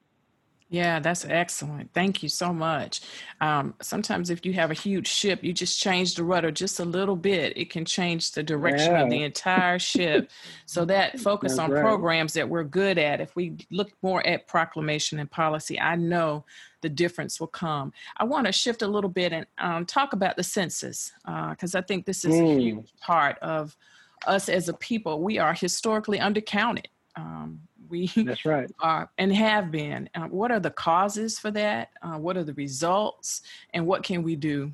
Yeah, 0.72 1.02
that's 1.02 1.26
excellent. 1.26 1.92
Thank 1.94 2.24
you 2.24 2.30
so 2.30 2.54
much. 2.54 3.02
Um, 3.42 3.74
sometimes, 3.82 4.30
if 4.30 4.46
you 4.46 4.54
have 4.54 4.72
a 4.72 4.74
huge 4.74 5.06
ship, 5.06 5.44
you 5.44 5.52
just 5.52 5.78
change 5.78 6.16
the 6.16 6.24
rudder 6.24 6.50
just 6.50 6.80
a 6.80 6.86
little 6.86 7.18
bit. 7.18 7.58
It 7.58 7.70
can 7.70 7.84
change 7.84 8.32
the 8.32 8.42
direction 8.42 8.94
yeah. 8.94 9.04
of 9.04 9.10
the 9.10 9.22
entire 9.22 9.80
ship. 9.80 10.32
So, 10.66 10.86
that 10.86 11.20
focus 11.30 11.52
that's 11.52 11.60
on 11.60 11.72
right. 11.72 11.82
programs 11.82 12.32
that 12.34 12.48
we're 12.48 12.64
good 12.64 12.98
at, 12.98 13.20
if 13.20 13.36
we 13.36 13.58
look 13.70 13.92
more 14.02 14.26
at 14.26 14.48
proclamation 14.48 15.20
and 15.20 15.30
policy, 15.30 15.78
I 15.78 15.98
know 15.98 16.46
the 16.80 16.90
difference 16.90 17.42
will 17.42 17.48
come. 17.48 17.92
I 18.16 18.24
want 18.24 18.46
to 18.46 18.54
shift 18.54 18.82
a 18.82 18.88
little 18.88 19.10
bit 19.10 19.34
and 19.34 19.46
um, 19.58 19.86
talk 19.86 20.14
about 20.14 20.38
the 20.38 20.44
census, 20.44 21.12
because 21.26 21.76
uh, 21.76 21.80
I 21.80 21.82
think 21.82 22.06
this 22.06 22.24
is 22.24 22.34
mm. 22.34 22.56
a 22.56 22.60
huge 22.62 22.94
part 23.02 23.38
of 23.40 23.76
us 24.26 24.48
as 24.48 24.70
a 24.70 24.74
people. 24.74 25.22
We 25.22 25.38
are 25.38 25.54
historically 25.54 26.20
undercounted. 26.20 26.86
Um, 27.18 27.60
we 27.92 28.08
that's 28.16 28.46
right 28.46 28.72
are 28.80 29.10
and 29.18 29.34
have 29.36 29.70
been. 29.70 30.10
Uh, 30.16 30.28
what 30.28 30.52
are 30.52 30.60
the 30.60 30.72
causes 30.72 31.38
for 31.38 31.52
that? 31.52 31.90
Uh, 32.02 32.18
what 32.18 32.38
are 32.38 32.44
the 32.44 32.54
results, 32.54 33.42
and 33.74 33.86
what 33.86 34.04
can 34.04 34.24
we 34.24 34.36
do 34.36 34.72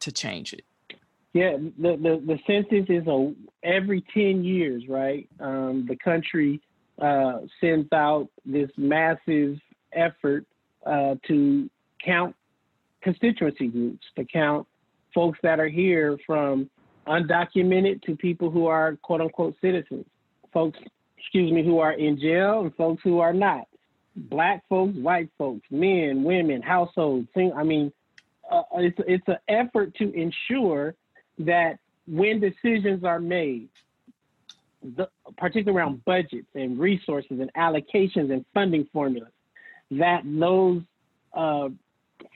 to 0.00 0.10
change 0.10 0.52
it? 0.52 0.64
Yeah, 1.32 1.56
the 1.78 1.96
the, 1.96 2.22
the 2.26 2.38
census 2.46 2.86
is 2.88 3.06
a 3.06 3.32
every 3.62 4.04
ten 4.12 4.42
years, 4.42 4.88
right? 4.88 5.28
Um, 5.38 5.84
the 5.86 5.96
country 5.96 6.60
uh, 7.00 7.40
sends 7.60 7.92
out 7.92 8.28
this 8.44 8.70
massive 8.76 9.60
effort 9.92 10.46
uh, 10.84 11.16
to 11.28 11.68
count 12.04 12.34
constituency 13.02 13.68
groups, 13.68 14.04
to 14.16 14.24
count 14.24 14.66
folks 15.14 15.38
that 15.42 15.60
are 15.60 15.68
here 15.68 16.18
from 16.26 16.68
undocumented 17.06 18.02
to 18.02 18.16
people 18.16 18.50
who 18.50 18.66
are 18.66 18.96
quote 18.96 19.20
unquote 19.20 19.54
citizens, 19.60 20.06
folks 20.52 20.78
excuse 21.26 21.50
me, 21.50 21.64
who 21.64 21.80
are 21.80 21.92
in 21.92 22.20
jail 22.20 22.60
and 22.60 22.74
folks 22.76 23.02
who 23.02 23.18
are 23.18 23.32
not. 23.32 23.66
Black 24.14 24.62
folks, 24.68 24.96
white 24.96 25.28
folks, 25.36 25.66
men, 25.70 26.22
women, 26.22 26.62
households. 26.62 27.28
I 27.36 27.64
mean, 27.64 27.92
uh, 28.50 28.62
it's 28.76 28.98
it's 29.06 29.26
an 29.26 29.38
effort 29.48 29.94
to 29.96 30.10
ensure 30.12 30.94
that 31.40 31.78
when 32.06 32.40
decisions 32.40 33.02
are 33.04 33.18
made, 33.18 33.68
the, 34.82 35.08
particularly 35.36 35.76
around 35.76 36.04
budgets 36.04 36.46
and 36.54 36.78
resources 36.78 37.40
and 37.40 37.52
allocations 37.54 38.32
and 38.32 38.44
funding 38.54 38.88
formulas, 38.92 39.32
that 39.90 40.22
those 40.24 40.82
uh, 41.34 41.68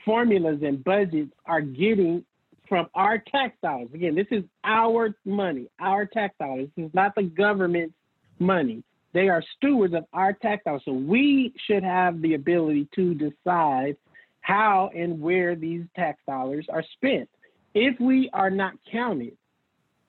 formulas 0.03 0.59
and 0.61 0.83
budgets 0.83 1.31
are 1.45 1.61
getting 1.61 2.25
from 2.67 2.87
our 2.93 3.17
tax 3.17 3.55
dollars. 3.63 3.89
Again, 3.93 4.15
this 4.15 4.27
is 4.31 4.43
our 4.63 5.15
money, 5.25 5.67
our 5.79 6.05
tax 6.05 6.35
dollars. 6.39 6.67
This 6.75 6.87
is 6.87 6.93
not 6.93 7.15
the 7.15 7.23
government's 7.23 7.95
money. 8.41 8.83
They 9.13 9.29
are 9.29 9.43
stewards 9.57 9.93
of 9.93 10.05
our 10.13 10.33
tax 10.33 10.63
dollars. 10.65 10.81
So 10.85 10.93
we 10.93 11.53
should 11.67 11.83
have 11.83 12.21
the 12.21 12.33
ability 12.33 12.87
to 12.95 13.13
decide 13.13 13.95
how 14.41 14.89
and 14.95 15.21
where 15.21 15.55
these 15.55 15.83
tax 15.95 16.19
dollars 16.27 16.65
are 16.69 16.83
spent. 16.95 17.29
If 17.73 17.99
we 17.99 18.29
are 18.33 18.49
not 18.49 18.73
counted, 18.91 19.37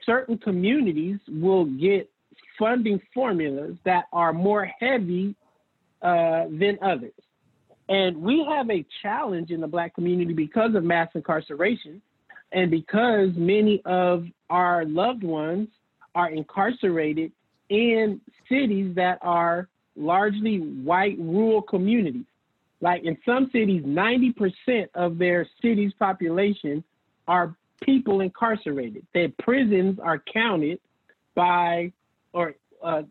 certain 0.04 0.38
communities 0.38 1.18
will 1.28 1.66
get 1.66 2.10
funding 2.58 3.00
formulas 3.14 3.76
that 3.84 4.04
are 4.12 4.32
more 4.32 4.64
heavy 4.80 5.34
uh, 6.00 6.44
than 6.48 6.78
others. 6.82 7.12
And 7.88 8.16
we 8.16 8.44
have 8.48 8.70
a 8.70 8.84
challenge 9.02 9.50
in 9.50 9.60
the 9.60 9.66
Black 9.66 9.94
community 9.94 10.32
because 10.32 10.74
of 10.74 10.84
mass 10.84 11.08
incarceration 11.14 12.00
and 12.52 12.70
because 12.70 13.30
many 13.36 13.82
of 13.84 14.24
our 14.50 14.84
loved 14.84 15.24
ones 15.24 15.68
are 16.14 16.30
incarcerated 16.30 17.32
in 17.72 18.20
cities 18.50 18.94
that 18.94 19.18
are 19.22 19.66
largely 19.96 20.58
white 20.58 21.18
rural 21.18 21.62
communities. 21.62 22.26
Like 22.82 23.04
in 23.04 23.16
some 23.24 23.48
cities, 23.50 23.82
90% 23.82 24.88
of 24.94 25.16
their 25.16 25.48
city's 25.62 25.92
population 25.94 26.84
are 27.26 27.56
people 27.80 28.20
incarcerated. 28.20 29.06
Their 29.14 29.30
prisons 29.42 29.98
are 30.00 30.18
counted 30.18 30.80
by, 31.34 31.92
or 32.34 32.56
uh, 32.82 33.02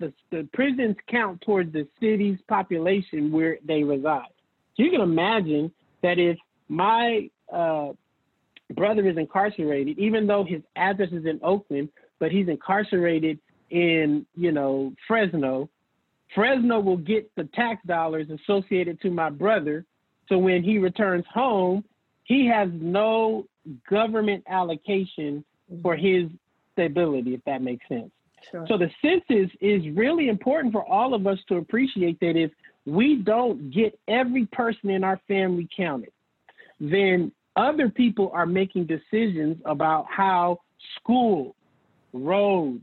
the, 0.00 0.12
the 0.30 0.48
prisons 0.52 0.96
count 1.08 1.40
towards 1.42 1.72
the 1.72 1.86
city's 2.00 2.38
population 2.48 3.30
where 3.30 3.58
they 3.64 3.84
reside. 3.84 4.32
So 4.76 4.82
you 4.82 4.90
can 4.90 5.02
imagine 5.02 5.70
that 6.02 6.18
if 6.18 6.36
my 6.68 7.30
uh, 7.52 7.92
brother 8.74 9.06
is 9.06 9.16
incarcerated, 9.18 9.98
even 9.98 10.26
though 10.26 10.44
his 10.44 10.62
address 10.74 11.10
is 11.12 11.26
in 11.26 11.38
Oakland, 11.44 11.90
but 12.18 12.32
he's 12.32 12.48
incarcerated 12.48 13.38
in, 13.74 14.24
you 14.36 14.52
know, 14.52 14.92
Fresno, 15.06 15.68
Fresno 16.32 16.78
will 16.78 16.96
get 16.96 17.30
the 17.34 17.44
tax 17.54 17.84
dollars 17.86 18.28
associated 18.30 19.00
to 19.02 19.10
my 19.10 19.30
brother. 19.30 19.84
So 20.28 20.38
when 20.38 20.62
he 20.62 20.78
returns 20.78 21.24
home, 21.32 21.84
he 22.22 22.46
has 22.46 22.68
no 22.72 23.46
government 23.90 24.44
allocation 24.48 25.44
for 25.82 25.96
mm-hmm. 25.96 26.06
his 26.06 26.30
stability, 26.72 27.34
if 27.34 27.44
that 27.44 27.62
makes 27.62 27.86
sense. 27.88 28.10
Sure. 28.50 28.64
So 28.68 28.78
the 28.78 28.90
census 29.02 29.50
is 29.60 29.82
really 29.96 30.28
important 30.28 30.72
for 30.72 30.84
all 30.88 31.14
of 31.14 31.26
us 31.26 31.38
to 31.48 31.56
appreciate 31.56 32.20
that 32.20 32.36
if 32.36 32.52
we 32.86 33.16
don't 33.16 33.70
get 33.72 33.98
every 34.06 34.46
person 34.46 34.90
in 34.90 35.02
our 35.02 35.20
family 35.26 35.68
counted, 35.76 36.12
then 36.78 37.32
other 37.56 37.88
people 37.88 38.30
are 38.32 38.46
making 38.46 38.86
decisions 38.86 39.56
about 39.64 40.06
how 40.10 40.60
schools, 40.96 41.54
roads, 42.12 42.82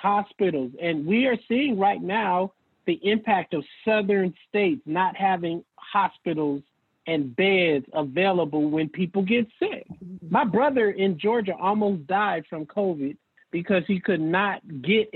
hospitals, 0.00 0.72
and 0.80 1.06
we 1.06 1.26
are 1.26 1.36
seeing 1.48 1.78
right 1.78 2.02
now 2.02 2.52
the 2.86 3.00
impact 3.02 3.54
of 3.54 3.64
southern 3.84 4.32
states 4.48 4.82
not 4.86 5.16
having 5.16 5.64
hospitals 5.76 6.62
and 7.06 7.34
beds 7.36 7.86
available 7.92 8.68
when 8.68 8.88
people 8.88 9.22
get 9.22 9.46
sick. 9.58 9.86
My 10.28 10.44
brother 10.44 10.90
in 10.90 11.18
Georgia 11.18 11.54
almost 11.60 12.06
died 12.06 12.44
from 12.48 12.66
COVID 12.66 13.16
because 13.50 13.82
he 13.86 14.00
could 14.00 14.20
not 14.20 14.60
get 14.82 15.08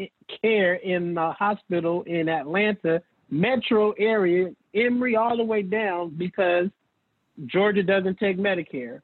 care 0.43 0.75
in 0.75 1.15
the 1.15 1.33
hospital 1.33 2.03
in 2.05 2.29
Atlanta 2.29 3.03
metro 3.31 3.93
area, 3.93 4.51
Emory 4.75 5.17
all 5.17 5.37
the 5.37 5.45
way 5.45 5.63
down 5.63 6.15
because 6.17 6.67
Georgia 7.47 7.83
doesn't 7.83 8.19
take 8.19 8.39
Medicare, 8.39 9.01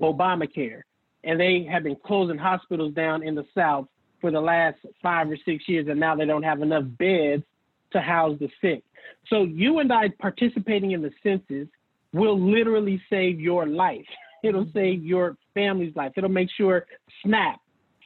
Obamacare, 0.00 0.82
and 1.24 1.40
they 1.40 1.66
have 1.70 1.84
been 1.84 1.96
closing 2.04 2.38
hospitals 2.38 2.94
down 2.94 3.22
in 3.22 3.34
the 3.34 3.46
South 3.54 3.86
for 4.20 4.30
the 4.30 4.40
last 4.40 4.78
five 5.02 5.30
or 5.30 5.36
six 5.44 5.68
years, 5.68 5.86
and 5.88 6.00
now 6.00 6.14
they 6.14 6.24
don't 6.24 6.42
have 6.42 6.62
enough 6.62 6.84
beds 6.98 7.42
to 7.92 8.00
house 8.00 8.36
the 8.40 8.48
sick. 8.60 8.82
So 9.28 9.44
you 9.44 9.78
and 9.78 9.92
I 9.92 10.08
participating 10.18 10.92
in 10.92 11.02
the 11.02 11.10
census 11.22 11.68
will 12.12 12.38
literally 12.38 13.00
save 13.10 13.40
your 13.40 13.66
life. 13.66 14.06
It'll 14.42 14.64
mm-hmm. 14.64 14.78
save 14.78 15.04
your 15.04 15.36
family's 15.54 15.94
life. 15.96 16.12
It'll 16.16 16.30
make 16.30 16.48
sure 16.56 16.86
SNAP, 17.22 17.60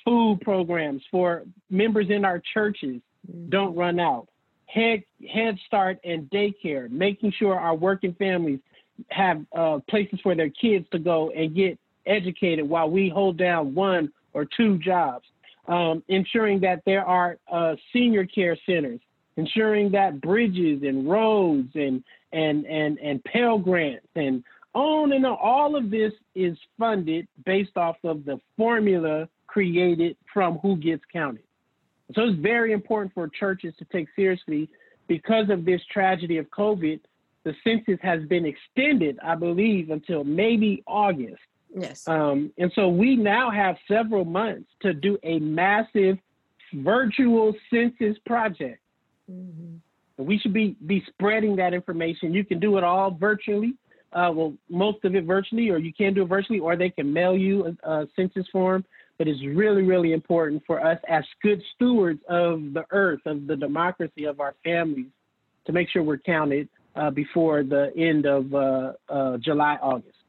food 0.05 0.41
programs 0.43 1.03
for 1.11 1.45
members 1.69 2.07
in 2.09 2.25
our 2.25 2.41
churches 2.55 3.01
mm-hmm. 3.31 3.51
don't 3.51 3.77
run 3.77 4.01
out. 4.01 4.29
Head, 4.67 5.03
Head 5.33 5.59
Start 5.67 5.99
and 6.05 6.31
daycare, 6.31 6.89
making 6.91 7.33
sure 7.39 7.59
our 7.59 7.75
working 7.75 8.15
families 8.15 8.61
have 9.11 9.45
uh, 9.57 9.81
places 9.89 10.21
for 10.23 10.35
their 10.35 10.51
kids 10.51 10.87
to 10.93 10.99
go 10.99 11.31
and 11.31 11.55
get 11.55 11.79
educated 12.07 12.69
while 12.69 12.89
we 12.89 13.09
hold 13.09 13.37
down 13.37 13.75
one 13.75 14.13
or 14.33 14.47
two 14.57 14.79
jobs. 14.79 15.25
Um, 15.71 16.03
ensuring 16.09 16.61
that 16.61 16.83
there 16.85 17.05
are 17.05 17.39
uh, 17.51 17.77
senior 17.93 18.27
care 18.27 18.59
centers 18.67 19.01
ensuring 19.41 19.91
that 19.93 20.21
bridges 20.21 20.83
and 20.83 21.09
roads 21.09 21.71
and 21.75 22.05
and 22.33 22.65
and 22.67 22.99
and 22.99 23.23
Pell 23.25 23.59
Grants 23.59 24.07
and 24.15 24.45
on 24.75 25.13
and 25.13 25.27
on. 25.27 25.37
All 25.43 25.77
of 25.77 25.91
this 25.91 26.13
is 26.35 26.57
funded 26.79 27.27
based 27.45 27.77
off 27.77 27.97
of 28.05 28.25
the 28.25 28.39
formula 28.57 29.29
created 29.47 30.17
from 30.33 30.59
who 30.59 30.77
gets 30.77 31.03
counted. 31.13 31.43
So 32.15 32.23
it's 32.23 32.39
very 32.41 32.73
important 32.73 33.15
for 33.15 33.29
churches 33.29 33.75
to 33.79 33.85
take 33.87 34.09
seriously 34.15 34.69
because 35.09 35.51
of 35.51 35.65
this 35.65 35.81
tragedy 35.93 36.39
of 36.39 36.47
COVID. 36.51 37.01
The 37.43 37.55
census 37.65 37.99
has 38.03 38.23
been 38.25 38.45
extended, 38.45 39.19
I 39.25 39.35
believe, 39.35 39.91
until 39.91 40.25
maybe 40.25 40.83
August. 40.87 41.41
Yes. 41.75 42.07
Um, 42.09 42.53
and 42.59 42.73
so 42.75 42.89
we 42.89 43.17
now 43.17 43.51
have 43.51 43.77
several 43.87 44.25
months 44.25 44.69
to 44.83 44.93
do 44.93 45.19
a 45.23 45.39
massive 45.39 46.19
virtual 46.73 47.55
census 47.71 48.17
project. 48.27 48.81
Mm-hmm. 49.31 49.77
We 50.25 50.39
should 50.39 50.53
be 50.53 50.77
be 50.87 51.03
spreading 51.09 51.57
that 51.57 51.73
information. 51.73 52.35
You 52.35 52.45
can 52.45 52.61
do 52.61 52.77
it 52.77 52.85
all 52.85 53.11
virtually. 53.11 53.75
Uh, 54.13 54.31
well, 54.35 54.55
most 54.69 55.05
of 55.05 55.15
it 55.15 55.25
virtually, 55.25 55.71
or 55.71 55.79
you 55.79 55.93
can 55.93 56.13
do 56.15 56.23
it 56.23 56.27
virtually, 56.27 56.59
or 56.59 56.77
they 56.77 56.91
can 56.91 57.13
mail 57.13 57.37
you 57.37 57.77
a, 57.85 57.91
a 57.91 58.09
census 58.17 58.47
form. 58.53 58.85
But 59.19 59.29
it's 59.29 59.43
really, 59.45 59.83
really 59.83 60.13
important 60.13 60.63
for 60.67 60.85
us 60.85 60.99
as 61.09 61.25
good 61.43 61.63
stewards 61.75 62.21
of 62.29 62.73
the 62.73 62.85
earth, 62.91 63.21
of 63.27 63.47
the 63.47 63.57
democracy, 63.57 64.25
of 64.25 64.41
our 64.41 64.55
families, 64.65 65.11
to 65.67 65.73
make 65.73 65.89
sure 65.91 66.03
we're 66.03 66.19
counted 66.19 66.69
uh, 66.97 67.11
before 67.11 67.63
the 67.63 67.93
end 67.97 68.27
of 68.27 68.53
uh, 68.55 68.93
uh 69.09 69.37
July, 69.39 69.79
August. 69.81 70.20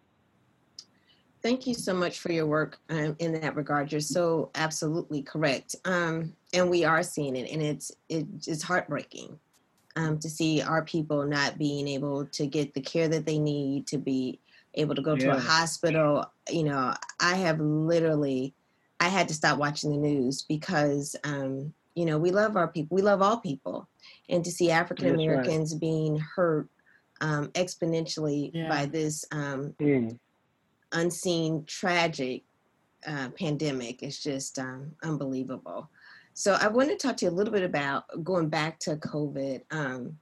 Thank 1.42 1.66
you 1.66 1.74
so 1.74 1.94
much 1.94 2.20
for 2.20 2.32
your 2.32 2.46
work 2.46 2.78
um, 2.90 3.16
in 3.18 3.40
that 3.40 3.56
regard. 3.56 3.92
You're 3.92 4.02
so 4.02 4.52
absolutely 4.54 5.24
correct, 5.24 5.76
um, 5.86 6.34
and 6.54 6.70
we 6.70 6.84
are 6.84 7.02
seeing 7.02 7.36
it, 7.36 7.50
and 7.52 7.64
it's 7.64 7.92
it, 8.10 8.28
it's 8.46 8.62
heartbreaking 8.62 9.40
um, 9.96 10.20
to 10.20 10.30
see 10.30 10.62
our 10.62 10.84
people 10.84 11.26
not 11.26 11.58
being 11.58 11.88
able 11.88 12.26
to 12.28 12.46
get 12.46 12.76
the 12.76 12.82
care 12.82 13.08
that 13.08 13.26
they 13.26 13.40
need 13.40 13.88
to 13.88 13.98
be 13.98 14.40
able 14.76 14.94
to 14.94 15.02
go 15.02 15.16
yeah. 15.16 15.26
to 15.26 15.38
a 15.38 15.40
hospital. 15.40 16.32
You 16.48 16.64
know, 16.64 16.94
I 17.20 17.36
have 17.36 17.60
literally, 17.60 18.54
I 19.00 19.08
had 19.08 19.28
to 19.30 19.34
stop 19.34 19.58
watching 19.58 19.90
the 19.90 19.98
news 19.98 20.44
because 20.44 21.16
um, 21.24 21.74
you 21.96 22.06
know 22.06 22.20
we 22.20 22.30
love 22.30 22.56
our 22.56 22.68
people, 22.68 22.96
we 22.96 23.02
love 23.02 23.24
all 23.24 23.38
people, 23.38 23.88
and 24.30 24.46
to 24.46 24.52
see 24.52 24.70
African 24.70 25.16
Americans 25.16 25.74
right. 25.74 25.82
being 25.82 26.20
hurt 26.20 26.70
um, 27.20 27.48
exponentially 27.50 28.52
yeah. 28.54 28.70
by 28.70 28.86
this. 28.86 29.26
Mm 29.32 30.20
unseen 30.92 31.64
tragic 31.66 32.44
uh, 33.06 33.30
pandemic 33.30 34.04
is 34.04 34.20
just 34.20 34.60
um, 34.60 34.92
unbelievable. 35.04 35.90
So 36.34 36.58
I 36.60 36.68
want 36.68 36.90
to 36.90 36.96
talk 36.96 37.18
to 37.18 37.26
you 37.26 37.32
a 37.32 37.34
little 37.34 37.54
bit 37.54 37.64
about 37.64 38.06
going 38.24 38.50
back 38.50 38.80
to 38.80 38.96
COVID. 38.96 39.62
Um, 39.72 40.18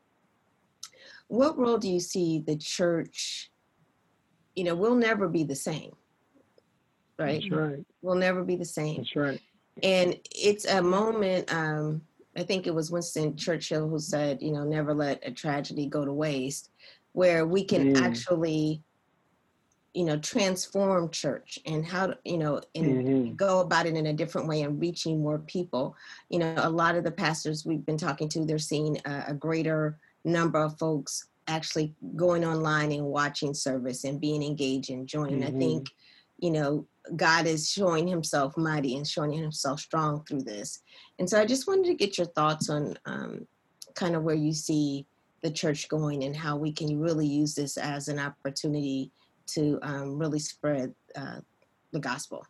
what 1.28 1.58
role 1.58 1.78
do 1.78 1.90
you 1.90 2.00
see 2.00 2.40
the 2.40 2.56
church? 2.56 3.52
You 4.56 4.64
know, 4.64 4.76
we'll 4.76 4.96
never 4.96 5.28
be 5.28 5.44
the 5.44 5.56
same, 5.56 5.96
right? 7.18 7.42
That's 7.42 7.52
right. 7.52 7.86
We'll 8.02 8.16
never 8.16 8.44
be 8.44 8.56
the 8.56 8.66
same. 8.66 8.98
That's 8.98 9.16
right. 9.16 9.42
And 9.84 10.18
it's 10.36 10.66
a 10.66 10.82
moment. 10.82 11.54
Um, 11.54 12.02
I 12.36 12.44
think 12.44 12.68
it 12.68 12.74
was 12.74 12.92
Winston 12.92 13.36
Churchill 13.36 13.88
who 13.88 14.00
said, 14.00 14.42
you 14.42 14.52
know, 14.52 14.64
never 14.64 14.94
let 14.94 15.26
a 15.26 15.32
tragedy 15.32 15.86
go 15.86 16.04
to 16.06 16.14
waste, 16.14 16.72
where 17.14 17.46
we 17.46 17.64
can 17.64 17.94
mm. 17.94 18.02
actually 18.02 18.82
you 19.94 20.04
know 20.04 20.18
transform 20.18 21.10
church 21.10 21.58
and 21.66 21.86
how 21.86 22.08
to 22.08 22.18
you 22.24 22.38
know 22.38 22.62
and 22.76 22.86
mm-hmm. 22.86 23.34
go 23.36 23.60
about 23.62 23.86
it 23.86 23.96
in 23.96 24.08
a 24.08 24.14
different 24.14 24.48
way 24.48 24.62
and 24.62 24.80
reaching 24.80 25.22
more 25.22 25.40
people 25.40 25.96
you 26.30 26.40
know 26.40 26.54
a 26.58 26.70
lot 26.70 26.96
of 26.96 27.04
the 27.04 27.12
pastors 27.12 27.66
we've 27.66 27.86
been 27.86 27.98
talking 27.98 28.30
to 28.30 28.46
they're 28.46 28.60
seeing 28.60 29.00
a, 29.06 29.26
a 29.30 29.34
greater 29.34 29.98
number 30.24 30.60
of 30.62 30.78
folks 30.78 31.28
actually 31.48 31.94
going 32.16 32.46
online 32.46 32.92
and 32.92 33.04
watching 33.04 33.54
service 33.54 34.04
and 34.04 34.22
being 34.22 34.44
engaged 34.44 34.92
and 34.92 35.08
joining 35.08 35.42
mm-hmm. 35.42 35.56
i 35.56 35.60
think 35.60 35.90
you 36.38 36.52
know 36.52 36.86
God 37.16 37.48
is 37.48 37.72
showing 37.72 38.08
himself 38.08 38.56
mighty 38.58 38.96
and 38.96 39.08
showing 39.08 39.34
himself 39.34 39.80
strong 39.80 40.24
through 40.26 40.44
this. 40.44 40.80
And 41.18 41.30
so 41.30 41.40
I 41.40 41.46
just 41.46 41.68
wanted 41.68 41.86
to 41.86 41.96
get 41.96 42.18
your 42.18 42.28
thoughts 42.28 42.70
on 42.70 42.98
um, 43.06 43.48
kind 43.96 44.16
of 44.16 44.24
where 44.24 44.36
you 44.36 44.54
see 44.54 45.06
the 45.42 45.52
church 45.52 45.88
going 45.88 46.24
and 46.24 46.36
how 46.36 46.58
we 46.58 46.72
can 46.72 47.00
really 47.00 47.28
use 47.28 47.56
this 47.56 47.78
as 47.78 48.08
an 48.08 48.20
opportunity 48.20 49.12
to 49.54 49.80
um, 49.82 50.18
really 50.20 50.40
spread 50.40 50.94
uh, 51.16 51.40
the 51.92 52.00
gospel. 52.00 52.46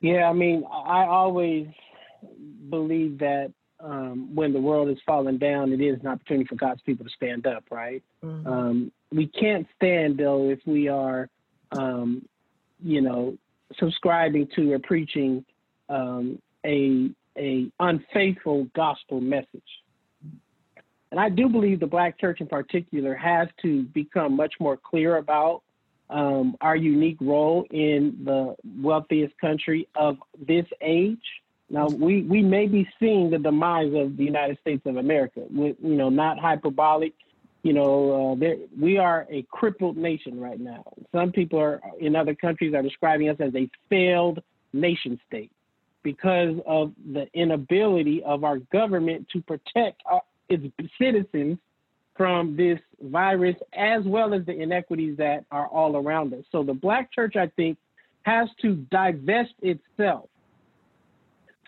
Yeah, 0.00 0.28
I 0.28 0.32
mean, 0.32 0.64
I 0.70 1.04
always 1.04 1.68
believe 2.68 3.18
that 3.18 3.52
um, 3.78 4.34
when 4.34 4.52
the 4.52 4.60
world 4.60 4.88
is 4.88 4.98
falling 5.06 5.38
down, 5.38 5.72
it 5.72 5.80
is 5.80 6.00
an 6.00 6.06
opportunity 6.06 6.46
for 6.46 6.56
God's 6.56 6.82
people 6.82 7.04
to 7.04 7.10
stand 7.10 7.46
up, 7.46 7.64
right? 7.70 8.02
Mm-hmm. 8.24 8.46
Um, 8.46 8.92
we 9.10 9.26
can't 9.26 9.66
stand, 9.76 10.18
though, 10.18 10.50
if 10.50 10.60
we 10.66 10.88
are, 10.88 11.28
um, 11.72 12.26
you 12.82 13.00
know, 13.00 13.36
subscribing 13.78 14.48
to 14.56 14.72
or 14.72 14.78
preaching 14.78 15.44
um, 15.88 16.40
a, 16.64 17.10
a 17.36 17.70
unfaithful 17.80 18.66
gospel 18.74 19.20
message. 19.20 19.62
And 21.12 21.20
I 21.20 21.28
do 21.28 21.50
believe 21.50 21.78
the 21.78 21.86
Black 21.86 22.18
church 22.18 22.40
in 22.40 22.46
particular 22.46 23.14
has 23.14 23.46
to 23.60 23.82
become 23.82 24.34
much 24.34 24.54
more 24.58 24.78
clear 24.78 25.18
about 25.18 25.60
um, 26.08 26.56
our 26.62 26.74
unique 26.74 27.18
role 27.20 27.66
in 27.70 28.16
the 28.24 28.56
wealthiest 28.80 29.36
country 29.38 29.86
of 29.94 30.16
this 30.48 30.64
age. 30.80 31.20
Now, 31.68 31.86
we, 31.88 32.22
we 32.22 32.40
may 32.40 32.66
be 32.66 32.88
seeing 32.98 33.28
the 33.28 33.38
demise 33.38 33.92
of 33.94 34.16
the 34.16 34.24
United 34.24 34.58
States 34.62 34.80
of 34.86 34.96
America, 34.96 35.42
with, 35.50 35.76
you 35.82 35.96
know, 35.96 36.08
not 36.08 36.38
hyperbolic. 36.38 37.12
You 37.62 37.74
know, 37.74 38.32
uh, 38.32 38.46
we 38.80 38.96
are 38.96 39.26
a 39.30 39.42
crippled 39.50 39.98
nation 39.98 40.40
right 40.40 40.58
now. 40.58 40.82
Some 41.12 41.30
people 41.30 41.58
are 41.60 41.82
in 42.00 42.16
other 42.16 42.34
countries 42.34 42.72
are 42.74 42.82
describing 42.82 43.28
us 43.28 43.36
as 43.38 43.54
a 43.54 43.68
failed 43.90 44.42
nation 44.72 45.20
state 45.26 45.52
because 46.02 46.56
of 46.66 46.92
the 47.12 47.26
inability 47.34 48.22
of 48.24 48.44
our 48.44 48.56
government 48.58 49.28
to 49.34 49.42
protect 49.42 50.02
our, 50.06 50.22
its 50.52 50.64
citizens 51.00 51.58
from 52.16 52.56
this 52.56 52.78
virus 53.00 53.56
as 53.74 54.04
well 54.04 54.34
as 54.34 54.44
the 54.44 54.52
inequities 54.52 55.16
that 55.16 55.44
are 55.50 55.66
all 55.68 55.96
around 55.96 56.34
us. 56.34 56.44
So 56.52 56.62
the 56.62 56.74
black 56.74 57.10
church, 57.12 57.36
I 57.36 57.46
think, 57.56 57.78
has 58.22 58.48
to 58.60 58.74
divest 58.90 59.54
itself 59.62 60.28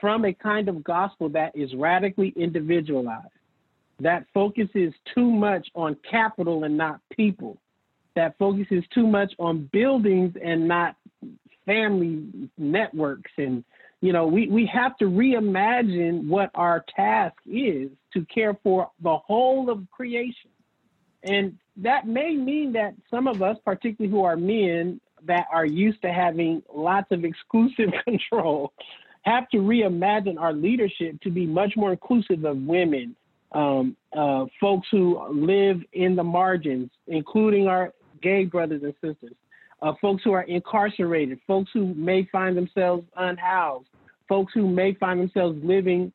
from 0.01 0.25
a 0.25 0.33
kind 0.35 0.69
of 0.69 0.85
gospel 0.85 1.29
that 1.31 1.57
is 1.57 1.75
radically 1.75 2.33
individualized, 2.37 3.29
that 4.01 4.27
focuses 4.35 4.93
too 5.15 5.31
much 5.31 5.67
on 5.75 5.97
capital 6.09 6.65
and 6.65 6.77
not 6.77 7.01
people, 7.17 7.57
that 8.15 8.37
focuses 8.39 8.85
too 8.93 9.07
much 9.07 9.33
on 9.39 9.69
buildings 9.73 10.35
and 10.45 10.69
not 10.69 10.97
family 11.65 12.51
networks 12.59 13.31
and 13.39 13.65
you 14.05 14.13
know, 14.13 14.27
we, 14.27 14.49
we 14.49 14.67
have 14.67 14.99
to 14.99 15.07
reimagine 15.07 16.29
what 16.29 16.51
our 16.55 16.85
task 16.95 17.37
is 17.47 17.89
to 18.13 18.27
care 18.27 18.53
for 18.63 18.91
the 19.03 19.17
whole 19.17 19.71
of 19.71 19.91
creation. 19.91 20.51
And 21.23 21.57
that 21.79 22.07
may 22.07 22.37
mean 22.37 22.75
that 22.75 22.93
some 23.11 23.27
of 23.27 23.41
us, 23.41 23.57
particularly 23.65 24.15
who 24.15 24.23
are 24.23 24.37
men 24.37 25.01
that 25.25 25.47
are 25.51 25.65
used 25.65 26.03
to 26.03 26.13
having 26.13 26.63
lots 26.71 27.07
of 27.13 27.25
exclusive 27.25 27.95
control, 28.05 28.75
have 29.23 29.49
to 29.49 29.57
reimagine 29.57 30.39
our 30.39 30.53
leadership 30.53 31.19
to 31.23 31.31
be 31.31 31.47
much 31.47 31.73
more 31.75 31.93
inclusive 31.93 32.45
of 32.45 32.59
women, 32.59 33.17
um, 33.53 33.97
uh, 34.15 34.45
folks 34.61 34.87
who 34.91 35.19
live 35.33 35.81
in 35.95 36.15
the 36.15 36.23
margins, 36.23 36.91
including 37.07 37.69
our 37.69 37.95
gay 38.21 38.45
brothers 38.45 38.83
and 38.83 38.93
sisters, 39.01 39.35
uh, 39.81 39.95
folks 40.03 40.23
who 40.25 40.33
are 40.33 40.43
incarcerated, 40.43 41.39
folks 41.47 41.71
who 41.73 41.95
may 41.95 42.29
find 42.31 42.55
themselves 42.55 43.07
unhoused, 43.17 43.89
folks 44.29 44.53
who 44.55 44.69
may 44.69 44.95
find 44.95 45.21
themselves 45.21 45.59
living 45.63 46.13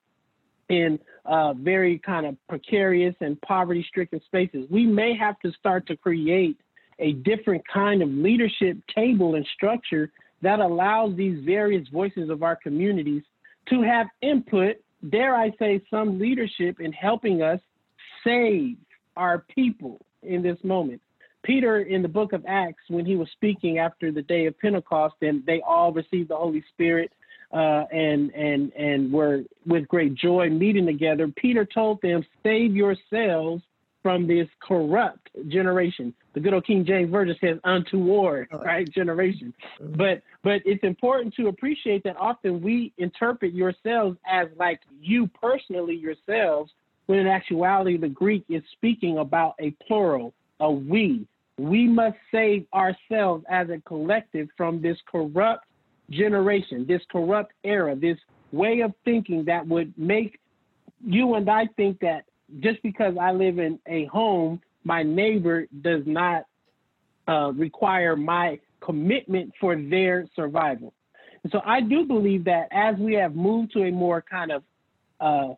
in 0.69 0.99
uh, 1.25 1.53
very 1.53 1.99
kind 1.99 2.25
of 2.25 2.35
precarious 2.47 3.15
and 3.21 3.39
poverty 3.41 3.85
stricken 3.87 4.21
spaces. 4.25 4.65
We 4.69 4.85
may 4.85 5.15
have 5.17 5.39
to 5.39 5.51
start 5.53 5.87
to 5.87 5.97
create 5.97 6.57
a 6.99 7.13
different 7.13 7.63
kind 7.67 8.01
of 8.01 8.09
leadership 8.09 8.77
table 8.93 9.35
and 9.35 9.45
structure 9.55 10.11
that 10.41 10.59
allows 10.59 11.15
these 11.15 11.43
various 11.43 11.87
voices 11.89 12.29
of 12.29 12.43
our 12.43 12.55
communities 12.55 13.23
to 13.69 13.81
have 13.81 14.07
input, 14.21 14.77
dare 15.09 15.35
I 15.35 15.51
say, 15.59 15.81
some 15.89 16.19
leadership 16.19 16.79
in 16.79 16.91
helping 16.91 17.41
us 17.41 17.59
save 18.23 18.77
our 19.15 19.39
people 19.53 19.99
in 20.23 20.41
this 20.41 20.57
moment. 20.63 21.01
Peter, 21.43 21.81
in 21.81 22.01
the 22.01 22.07
book 22.07 22.33
of 22.33 22.43
Acts, 22.47 22.83
when 22.89 23.05
he 23.05 23.15
was 23.15 23.29
speaking 23.31 23.79
after 23.79 24.11
the 24.11 24.21
day 24.21 24.45
of 24.45 24.59
Pentecost 24.59 25.15
and 25.21 25.45
they 25.45 25.61
all 25.65 25.93
received 25.93 26.29
the 26.29 26.35
Holy 26.35 26.63
Spirit 26.73 27.11
uh, 27.51 27.85
and 27.91 28.31
and 28.31 28.71
and 28.73 29.12
were 29.12 29.43
with 29.65 29.88
great 29.88 30.15
joy 30.15 30.49
meeting 30.49 30.85
together, 30.85 31.27
Peter 31.35 31.65
told 31.65 32.01
them, 32.01 32.23
"Save 32.43 32.75
yourselves 32.75 33.63
from 34.03 34.27
this 34.27 34.47
corrupt 34.62 35.29
generation." 35.47 36.13
The 36.33 36.39
good 36.39 36.53
old 36.53 36.65
King 36.65 36.85
James 36.85 37.12
version 37.12 37.35
says 37.41 37.57
"untoward," 37.63 38.49
right? 38.51 38.89
Generation. 38.91 39.53
Mm-hmm. 39.81 39.97
But 39.97 40.21
but 40.43 40.62
it's 40.65 40.83
important 40.83 41.33
to 41.35 41.47
appreciate 41.47 42.03
that 42.03 42.17
often 42.17 42.62
we 42.62 42.93
interpret 42.97 43.53
yourselves 43.53 44.17
as 44.27 44.47
like 44.57 44.79
you 45.01 45.27
personally 45.27 45.95
yourselves, 45.95 46.71
when 47.07 47.19
in 47.19 47.27
actuality 47.27 47.97
the 47.97 48.09
Greek 48.09 48.43
is 48.47 48.62
speaking 48.73 49.17
about 49.17 49.55
a 49.59 49.71
plural, 49.88 50.33
a 50.59 50.71
we. 50.71 51.25
We 51.57 51.88
must 51.88 52.15
save 52.31 52.65
ourselves 52.73 53.43
as 53.49 53.69
a 53.69 53.81
collective 53.85 54.47
from 54.55 54.81
this 54.81 54.97
corrupt 55.12 55.65
generation, 56.09 56.85
this 56.87 57.01
corrupt 57.11 57.53
era, 57.63 57.95
this 57.95 58.17
way 58.51 58.81
of 58.81 58.93
thinking 59.05 59.45
that 59.45 59.67
would 59.67 59.93
make 59.97 60.39
you 61.05 61.35
and 61.35 61.49
I 61.49 61.67
think 61.77 61.99
that 62.01 62.25
just 62.59 62.81
because 62.83 63.15
I 63.19 63.31
live 63.31 63.59
in 63.59 63.79
a 63.87 64.05
home, 64.05 64.59
my 64.83 65.03
neighbor 65.03 65.67
does 65.81 66.01
not 66.05 66.43
uh, 67.27 67.51
require 67.53 68.15
my 68.15 68.59
commitment 68.81 69.53
for 69.59 69.75
their 69.75 70.27
survival. 70.35 70.93
And 71.43 71.51
so 71.51 71.61
I 71.65 71.81
do 71.81 72.05
believe 72.05 72.43
that 72.45 72.67
as 72.71 72.95
we 72.97 73.13
have 73.13 73.35
moved 73.35 73.71
to 73.73 73.83
a 73.83 73.91
more 73.91 74.23
kind 74.29 74.51
of, 74.51 74.63
uh, 75.19 75.53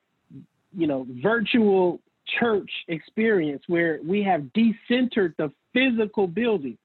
you 0.74 0.88
know, 0.88 1.08
virtual 1.24 2.00
church 2.40 2.70
experience 2.88 3.64
where 3.68 4.00
we 4.06 4.22
have 4.24 4.42
decentered 4.56 5.36
the 5.38 5.52
physical 5.74 6.28
building. 6.28 6.78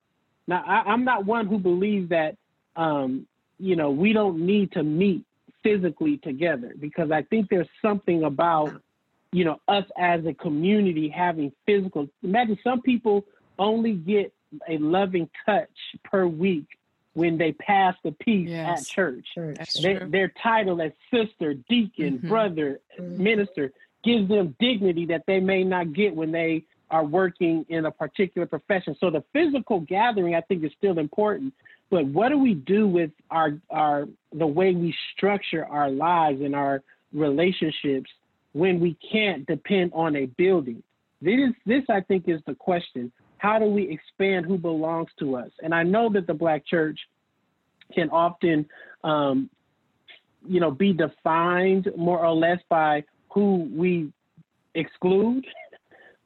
Now, 0.46 0.62
I, 0.66 0.92
am 0.92 1.05
not 1.05 1.26
one 1.26 1.46
who 1.46 1.59
believes 1.59 2.09
that 2.11 2.37
um, 2.76 3.26
you 3.59 3.77
know, 3.77 3.90
we 3.90 4.12
don't 4.12 4.38
need 4.40 4.73
to 4.73 4.83
meet 4.83 5.25
physically 5.62 6.19
together 6.19 6.75
because 6.79 7.11
I 7.11 7.23
think 7.23 7.49
there's 7.51 7.69
something 7.83 8.25
about, 8.25 8.81
you 9.33 9.45
know, 9.45 9.61
us 9.69 9.85
as 9.99 10.25
a 10.27 10.35
community 10.35 11.09
having 11.09 11.53
physical. 11.64 12.09
Imagine 12.23 12.59
some 12.62 12.83
people 12.83 13.25
only 13.59 13.92
get 13.92 14.33
a 14.69 14.79
loving 14.79 15.29
touch 15.45 15.69
per 16.05 16.27
week 16.27 16.66
when 17.14 17.38
they 17.38 17.53
pass 17.53 17.95
the 18.05 18.12
peace 18.12 18.51
yes. 18.51 18.81
at 18.81 18.87
church. 18.87 19.27
They, 19.83 19.99
their 20.07 20.33
title 20.42 20.81
as 20.83 20.92
sister, 21.12 21.55
deacon, 21.55 22.19
mm-hmm. 22.19 22.29
brother, 22.29 22.81
mm-hmm. 22.99 23.23
minister 23.23 23.73
gives 24.05 24.29
them 24.29 24.55
dignity 24.61 25.07
that 25.07 25.25
they 25.27 25.40
may 25.40 25.64
not 25.64 25.92
get 25.92 26.14
when 26.14 26.31
they 26.31 26.64
are 26.90 27.05
working 27.05 27.66
in 27.69 27.87
a 27.87 27.90
particular 27.90 28.47
profession. 28.47 28.97
So 29.01 29.11
the 29.11 29.25
physical 29.33 29.81
gathering, 29.81 30.35
I 30.35 30.42
think, 30.42 30.62
is 30.62 30.71
still 30.79 30.99
important. 30.99 31.55
But 31.90 32.07
what 32.07 32.31
do 32.31 32.38
we 32.38 32.55
do 32.55 32.88
with 32.88 33.11
our 33.31 33.59
our 33.70 34.07
the 34.33 34.46
way 34.46 34.75
we 34.75 34.94
structure 35.16 35.64
our 35.64 35.90
lives 35.90 36.40
and 36.40 36.55
our 36.55 36.83
relationships 37.12 38.11
when 38.53 38.81
we 38.81 38.96
can't 39.11 39.46
depend 39.46 39.92
on 39.94 40.16
a 40.16 40.27
building? 40.27 40.83
This 41.22 41.38
is 41.49 41.55
this 41.64 41.83
I 41.88 42.01
think 42.01 42.29
is 42.29 42.40
the 42.46 42.55
question. 42.55 43.12
How 43.38 43.59
do 43.59 43.66
we 43.66 43.88
expand 43.90 44.46
who 44.46 44.59
belongs 44.59 45.09
to 45.18 45.37
us? 45.37 45.51
And 45.62 45.75
I 45.75 45.83
know 45.83 46.11
that 46.12 46.27
the 46.27 46.35
Black 46.35 46.66
Church 46.66 46.99
can 47.94 48.09
often, 48.11 48.66
um, 49.05 49.51
you 50.49 50.59
know, 50.59 50.70
be 50.70 50.92
defined 50.92 51.88
more 51.96 52.25
or 52.25 52.35
less 52.35 52.59
by 52.68 53.05
who 53.31 53.68
we 53.72 54.11
exclude. 54.75 55.46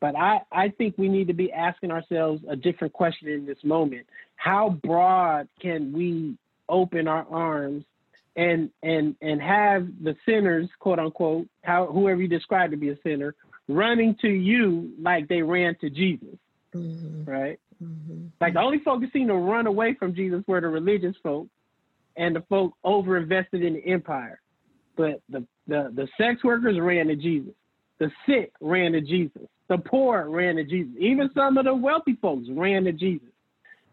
But 0.00 0.16
I, 0.16 0.40
I 0.50 0.68
think 0.70 0.96
we 0.96 1.08
need 1.08 1.28
to 1.28 1.34
be 1.34 1.52
asking 1.52 1.90
ourselves 1.90 2.42
a 2.48 2.56
different 2.56 2.92
question 2.92 3.28
in 3.28 3.46
this 3.46 3.58
moment 3.62 4.06
how 4.36 4.70
broad 4.82 5.48
can 5.60 5.92
we 5.92 6.36
open 6.68 7.06
our 7.06 7.26
arms 7.30 7.84
and 8.36 8.70
and 8.82 9.14
and 9.20 9.42
have 9.42 9.86
the 10.02 10.16
sinners, 10.24 10.68
quote 10.78 10.98
unquote, 10.98 11.46
how 11.62 11.86
whoever 11.86 12.22
you 12.22 12.28
describe 12.28 12.70
to 12.70 12.76
be 12.76 12.90
a 12.90 12.96
sinner, 13.02 13.34
running 13.68 14.16
to 14.22 14.28
you 14.28 14.92
like 14.98 15.28
they 15.28 15.42
ran 15.42 15.76
to 15.80 15.90
Jesus, 15.90 16.38
mm-hmm. 16.74 17.30
right? 17.30 17.58
Mm-hmm. 17.82 18.26
Like 18.40 18.54
the 18.54 18.60
only 18.60 18.78
folks 18.78 19.04
who 19.04 19.10
seem 19.10 19.28
to 19.28 19.34
run 19.34 19.66
away 19.66 19.94
from 19.98 20.14
Jesus 20.14 20.42
were 20.46 20.60
the 20.60 20.68
religious 20.68 21.16
folk 21.22 21.48
and 22.16 22.36
the 22.36 22.42
folk 22.48 22.72
over 22.84 23.16
invested 23.16 23.62
in 23.62 23.74
the 23.74 23.86
empire. 23.86 24.40
But 24.96 25.20
the, 25.28 25.46
the 25.66 25.92
the 25.94 26.08
sex 26.16 26.42
workers 26.44 26.78
ran 26.80 27.08
to 27.08 27.16
Jesus. 27.16 27.52
The 27.98 28.10
sick 28.26 28.52
ran 28.60 28.92
to 28.92 29.00
Jesus. 29.00 29.48
The 29.70 29.78
poor 29.78 30.28
ran 30.28 30.56
to 30.56 30.64
Jesus. 30.64 30.92
Even 30.98 31.30
some 31.34 31.56
of 31.56 31.64
the 31.64 31.74
wealthy 31.74 32.18
folks 32.20 32.46
ran 32.50 32.84
to 32.84 32.92
Jesus 32.92 33.30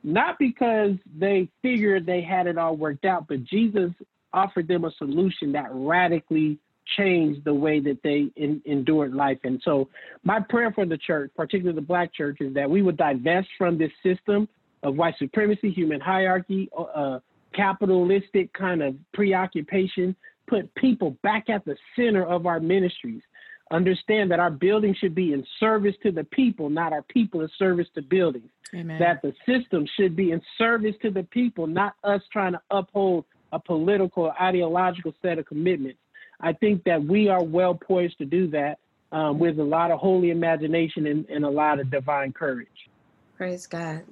not 0.07 0.39
because 0.39 0.93
they 1.17 1.49
figured 1.61 2.05
they 2.05 2.21
had 2.21 2.47
it 2.47 2.57
all 2.57 2.77
worked 2.77 3.03
out, 3.03 3.27
but 3.27 3.43
Jesus 3.43 3.91
offered 4.33 4.67
them 4.67 4.85
a 4.85 4.91
solution 4.91 5.51
that 5.51 5.67
radically 5.71 6.57
changed 6.97 7.43
the 7.43 7.53
way 7.53 7.81
that 7.81 8.01
they 8.03 8.31
in, 8.37 8.61
endured 8.65 9.13
life. 9.13 9.39
And 9.43 9.61
so, 9.65 9.89
my 10.23 10.39
prayer 10.39 10.71
for 10.71 10.85
the 10.85 10.97
church, 10.97 11.31
particularly 11.35 11.75
the 11.75 11.85
Black 11.85 12.13
church, 12.13 12.37
is 12.39 12.53
that 12.53 12.69
we 12.69 12.81
would 12.81 12.95
divest 12.95 13.49
from 13.57 13.77
this 13.77 13.91
system 14.01 14.47
of 14.83 14.95
white 14.95 15.15
supremacy, 15.17 15.71
human 15.71 15.99
hierarchy, 15.99 16.69
uh, 16.77 17.19
capitalistic 17.53 18.53
kind 18.53 18.81
of 18.81 18.95
preoccupation, 19.13 20.15
put 20.47 20.73
people 20.75 21.17
back 21.23 21.49
at 21.49 21.65
the 21.65 21.75
center 21.97 22.25
of 22.25 22.45
our 22.45 22.61
ministries. 22.61 23.21
Understand 23.71 24.31
that 24.31 24.39
our 24.39 24.49
building 24.49 24.95
should 24.97 25.13
be 25.13 25.33
in 25.33 25.45
service 25.59 25.95
to 26.03 26.11
the 26.11 26.23
people, 26.23 26.69
not 26.69 26.93
our 26.93 27.01
people 27.01 27.41
in 27.41 27.49
service 27.57 27.87
to 27.95 28.01
buildings. 28.01 28.49
Amen. 28.73 28.99
That 28.99 29.21
the 29.21 29.33
system 29.45 29.85
should 29.97 30.15
be 30.15 30.31
in 30.31 30.41
service 30.57 30.95
to 31.01 31.11
the 31.11 31.23
people, 31.23 31.67
not 31.67 31.95
us 32.03 32.21
trying 32.31 32.53
to 32.53 32.61
uphold 32.71 33.25
a 33.51 33.59
political, 33.59 34.23
or 34.23 34.41
ideological 34.41 35.13
set 35.21 35.39
of 35.39 35.45
commitments. 35.45 35.99
I 36.39 36.53
think 36.53 36.83
that 36.83 37.03
we 37.03 37.29
are 37.29 37.43
well 37.43 37.73
poised 37.73 38.17
to 38.19 38.25
do 38.25 38.47
that 38.51 38.79
um, 39.11 39.39
with 39.39 39.59
a 39.59 39.63
lot 39.63 39.91
of 39.91 39.99
holy 39.99 40.31
imagination 40.31 41.07
and, 41.07 41.25
and 41.29 41.45
a 41.45 41.49
lot 41.49 41.79
of 41.79 41.89
divine 41.89 42.33
courage. 42.33 42.89
Praise 43.35 43.67
God. 43.67 44.03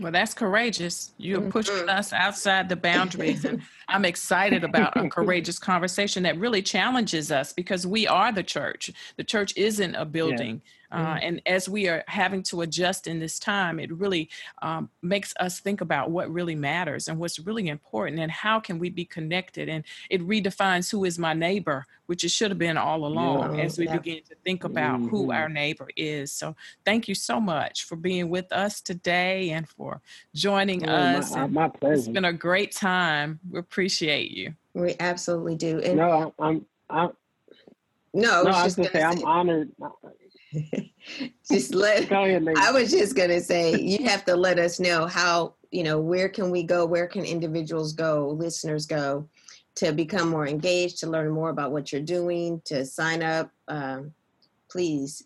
Well, 0.00 0.10
that's 0.10 0.34
courageous. 0.34 1.12
You're 1.18 1.40
mm-hmm. 1.40 1.50
pushing 1.50 1.88
us 1.88 2.12
outside 2.12 2.68
the 2.68 2.76
boundaries. 2.76 3.44
and 3.44 3.62
I'm 3.88 4.04
excited 4.04 4.64
about 4.64 4.96
a 4.96 5.08
courageous 5.10 5.58
conversation 5.58 6.24
that 6.24 6.38
really 6.38 6.62
challenges 6.62 7.30
us 7.30 7.52
because 7.52 7.86
we 7.86 8.06
are 8.06 8.32
the 8.32 8.42
church. 8.42 8.90
The 9.16 9.24
church 9.24 9.56
isn't 9.56 9.94
a 9.94 10.04
building. 10.04 10.62
Yeah. 10.90 10.98
Uh, 10.98 11.14
mm. 11.14 11.20
and 11.22 11.42
as 11.46 11.68
we 11.68 11.88
are 11.88 12.04
having 12.06 12.42
to 12.44 12.62
adjust 12.62 13.06
in 13.06 13.18
this 13.18 13.38
time, 13.38 13.78
it 13.78 13.92
really 13.92 14.30
um, 14.62 14.88
makes 15.02 15.34
us 15.40 15.60
think 15.60 15.80
about 15.80 16.10
what 16.10 16.32
really 16.32 16.54
matters 16.54 17.08
and 17.08 17.18
what's 17.18 17.38
really 17.38 17.68
important 17.68 18.20
and 18.20 18.30
how 18.30 18.60
can 18.60 18.78
we 18.78 18.90
be 18.90 19.04
connected. 19.04 19.68
And 19.68 19.84
it 20.10 20.26
redefines 20.26 20.90
who 20.90 21.04
is 21.04 21.18
my 21.18 21.34
neighbor, 21.34 21.86
which 22.06 22.24
it 22.24 22.30
should 22.30 22.50
have 22.50 22.58
been 22.58 22.76
all 22.76 23.06
along 23.06 23.58
yeah. 23.58 23.64
as 23.64 23.78
we 23.78 23.86
yeah. 23.86 23.96
begin 23.96 24.22
to 24.28 24.34
think 24.44 24.64
about 24.64 25.00
mm-hmm. 25.00 25.08
who 25.08 25.32
our 25.32 25.48
neighbor 25.48 25.88
is. 25.96 26.32
So 26.32 26.54
thank 26.84 27.08
you 27.08 27.14
so 27.14 27.40
much 27.40 27.84
for 27.84 27.96
being 27.96 28.28
with 28.28 28.52
us 28.52 28.80
today 28.80 29.50
and 29.50 29.68
for 29.68 30.00
joining 30.34 30.88
oh, 30.88 30.92
us. 30.92 31.34
My, 31.34 31.46
my, 31.46 31.68
pleasure. 31.68 31.94
It's 31.94 32.08
been 32.08 32.24
a 32.24 32.32
great 32.32 32.72
time. 32.72 33.40
We 33.50 33.58
appreciate 33.58 34.30
you. 34.30 34.54
We 34.74 34.96
absolutely 35.00 35.56
do. 35.56 35.80
And 35.80 35.96
no, 35.96 36.34
I'm, 36.38 36.66
I'm, 36.90 37.10
no, 38.12 38.42
no, 38.44 38.50
I 38.50 38.64
was 38.64 38.74
just 38.74 38.76
gonna 38.76 38.88
say, 38.90 39.00
say 39.00 39.04
I'm 39.04 39.24
honored. 39.24 39.72
Just 41.50 41.74
let 41.74 42.10
I 42.12 42.70
was 42.72 42.90
just 42.90 43.16
gonna 43.16 43.40
say 43.40 43.78
you 43.78 44.04
have 44.04 44.24
to 44.26 44.36
let 44.36 44.58
us 44.58 44.80
know 44.80 45.06
how 45.06 45.54
you 45.70 45.82
know 45.82 46.00
where 46.00 46.28
can 46.28 46.50
we 46.50 46.62
go, 46.62 46.86
where 46.86 47.06
can 47.06 47.24
individuals 47.24 47.92
go, 47.92 48.30
listeners 48.30 48.86
go 48.86 49.28
to 49.76 49.92
become 49.92 50.28
more 50.28 50.46
engaged, 50.46 50.98
to 51.00 51.08
learn 51.08 51.30
more 51.30 51.50
about 51.50 51.72
what 51.72 51.92
you're 51.92 52.00
doing, 52.00 52.62
to 52.64 52.84
sign 52.84 53.22
up. 53.22 53.50
Um, 53.68 54.12
please. 54.70 55.24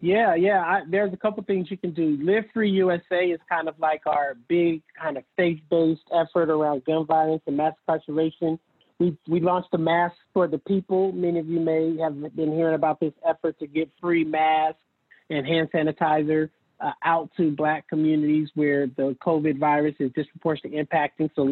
Yeah, 0.00 0.34
yeah. 0.34 0.60
I, 0.60 0.82
there's 0.88 1.12
a 1.12 1.16
couple 1.16 1.42
things 1.44 1.70
you 1.70 1.76
can 1.76 1.92
do. 1.92 2.18
Live 2.22 2.44
Free 2.54 2.70
USA 2.70 3.26
is 3.30 3.40
kind 3.48 3.68
of 3.68 3.78
like 3.78 4.02
our 4.06 4.36
big 4.48 4.82
kind 4.98 5.18
of 5.18 5.24
faith-based 5.36 6.08
effort 6.12 6.48
around 6.48 6.84
gun 6.86 7.04
violence 7.04 7.42
and 7.46 7.58
mass 7.58 7.74
incarceration 7.86 8.58
we 9.00 9.16
we 9.26 9.40
launched 9.40 9.70
a 9.72 9.78
mask 9.78 10.14
for 10.32 10.46
the 10.46 10.58
people. 10.58 11.10
Many 11.12 11.40
of 11.40 11.48
you 11.48 11.58
may 11.58 11.96
have 11.96 12.36
been 12.36 12.52
hearing 12.52 12.74
about 12.74 13.00
this 13.00 13.14
effort 13.26 13.58
to 13.58 13.66
get 13.66 13.90
free 14.00 14.22
masks 14.24 14.78
and 15.30 15.44
hand 15.46 15.70
sanitizer 15.72 16.50
uh, 16.80 16.92
out 17.04 17.30
to 17.38 17.50
Black 17.50 17.88
communities 17.88 18.50
where 18.54 18.86
the 18.86 19.16
COVID 19.24 19.58
virus 19.58 19.96
is 19.98 20.12
disproportionately 20.12 20.80
impacting. 20.80 21.28
So 21.34 21.42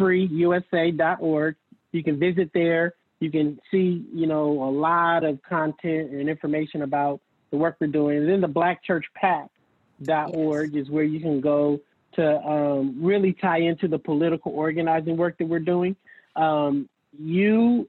livefreeusa.org. 0.00 1.54
You 1.92 2.02
can 2.02 2.18
visit 2.18 2.50
there. 2.54 2.94
You 3.20 3.30
can 3.30 3.60
see, 3.70 4.04
you 4.12 4.26
know, 4.26 4.64
a 4.64 4.72
lot 4.72 5.22
of 5.22 5.40
content 5.42 6.10
and 6.12 6.28
information 6.28 6.82
about 6.82 7.20
the 7.50 7.58
work 7.58 7.76
we're 7.78 7.86
doing. 7.88 8.16
And 8.18 8.28
then 8.28 8.40
the 8.40 8.48
blackchurchpac.org 8.48 10.74
yes. 10.74 10.82
is 10.82 10.90
where 10.90 11.04
you 11.04 11.20
can 11.20 11.40
go 11.40 11.78
to 12.14 12.40
um, 12.42 12.96
really 13.00 13.32
tie 13.34 13.60
into 13.60 13.86
the 13.86 13.98
political 13.98 14.50
organizing 14.52 15.16
work 15.16 15.38
that 15.38 15.46
we're 15.46 15.58
doing 15.58 15.96
um, 16.36 16.88
you, 17.18 17.88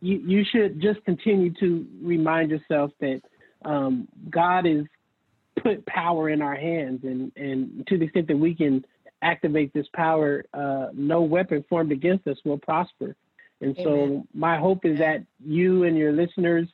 you 0.00 0.18
you 0.18 0.44
should 0.50 0.80
just 0.80 1.04
continue 1.04 1.52
to 1.60 1.86
remind 2.02 2.50
yourself 2.50 2.92
that 3.00 3.20
um, 3.64 4.08
God 4.30 4.66
has 4.66 4.84
put 5.62 5.84
power 5.86 6.30
in 6.30 6.42
our 6.42 6.54
hands, 6.54 7.00
and 7.02 7.32
and 7.36 7.86
to 7.88 7.98
the 7.98 8.04
extent 8.04 8.28
that 8.28 8.38
we 8.38 8.54
can 8.54 8.84
activate 9.22 9.72
this 9.72 9.86
power, 9.94 10.44
uh, 10.54 10.88
no 10.94 11.22
weapon 11.22 11.64
formed 11.68 11.92
against 11.92 12.26
us 12.28 12.38
will 12.44 12.58
prosper. 12.58 13.16
And 13.60 13.76
Amen. 13.78 13.84
so 13.84 14.26
my 14.38 14.56
hope 14.56 14.84
is 14.84 14.98
that 14.98 15.24
you 15.44 15.84
and 15.84 15.96
your 15.96 16.12
listeners 16.12 16.68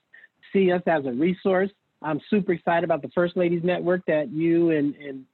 see 0.52 0.70
us 0.70 0.82
as 0.86 1.06
a 1.06 1.12
resource. 1.12 1.70
I'm 2.02 2.20
super 2.28 2.52
excited 2.52 2.84
about 2.84 3.00
the 3.00 3.08
First 3.14 3.36
Ladies 3.36 3.62
Network 3.64 4.04
that 4.06 4.30
you 4.30 4.70
and, 4.70 4.94
and 4.96 5.24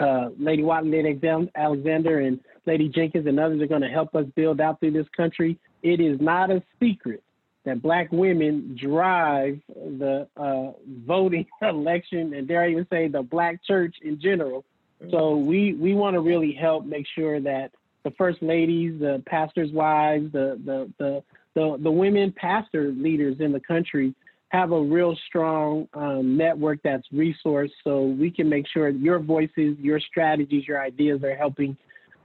uh, 0.00 0.30
Lady 0.38 0.62
Watson, 0.62 0.90
Lady 0.90 1.18
Alexander, 1.54 2.20
and 2.20 2.40
Lady 2.66 2.88
Jenkins 2.88 3.26
and 3.26 3.38
others 3.38 3.60
are 3.60 3.66
going 3.66 3.82
to 3.82 3.88
help 3.88 4.14
us 4.14 4.26
build 4.34 4.60
out 4.60 4.80
through 4.80 4.92
this 4.92 5.06
country. 5.16 5.58
It 5.82 6.00
is 6.00 6.20
not 6.20 6.50
a 6.50 6.62
secret 6.80 7.22
that 7.64 7.82
black 7.82 8.10
women 8.10 8.76
drive 8.80 9.60
the 9.68 10.26
uh, 10.36 10.72
voting 11.06 11.46
election, 11.62 12.34
and 12.34 12.48
dare 12.48 12.62
I 12.62 12.70
even 12.70 12.86
say 12.90 13.08
the 13.08 13.22
black 13.22 13.62
church 13.64 13.96
in 14.02 14.20
general. 14.20 14.64
So 15.10 15.36
we 15.36 15.74
we 15.74 15.94
want 15.94 16.14
to 16.14 16.20
really 16.20 16.52
help 16.52 16.84
make 16.84 17.06
sure 17.14 17.40
that 17.40 17.70
the 18.04 18.10
first 18.12 18.42
ladies, 18.42 19.00
the 19.00 19.22
pastors' 19.26 19.72
wives, 19.72 20.30
the 20.32 20.60
the 20.64 20.92
the 20.98 21.22
the, 21.54 21.78
the 21.82 21.90
women 21.90 22.32
pastor 22.36 22.92
leaders 22.92 23.36
in 23.40 23.52
the 23.52 23.60
country 23.60 24.14
have 24.50 24.72
a 24.72 24.80
real 24.80 25.16
strong 25.26 25.88
um, 25.94 26.36
network 26.36 26.80
that's 26.82 27.06
resourced 27.14 27.70
so 27.82 28.04
we 28.04 28.30
can 28.30 28.48
make 28.48 28.66
sure 28.68 28.88
your 28.88 29.20
voices, 29.20 29.76
your 29.78 30.00
strategies, 30.00 30.66
your 30.66 30.82
ideas 30.82 31.22
are 31.22 31.36
helping 31.36 31.76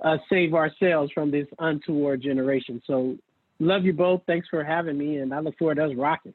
uh, 0.02 0.18
save 0.30 0.54
ourselves 0.54 1.12
from 1.14 1.32
this 1.32 1.48
untoward 1.60 2.22
generation. 2.22 2.82
So, 2.86 3.18
love 3.60 3.86
you 3.86 3.94
both. 3.94 4.22
Thanks 4.28 4.48
for 4.50 4.64
having 4.64 4.98
me, 4.98 5.18
and 5.18 5.34
I 5.34 5.40
look 5.40 5.58
forward 5.58 5.76
to 5.76 5.86
us 5.86 5.92
rocking. 5.96 6.34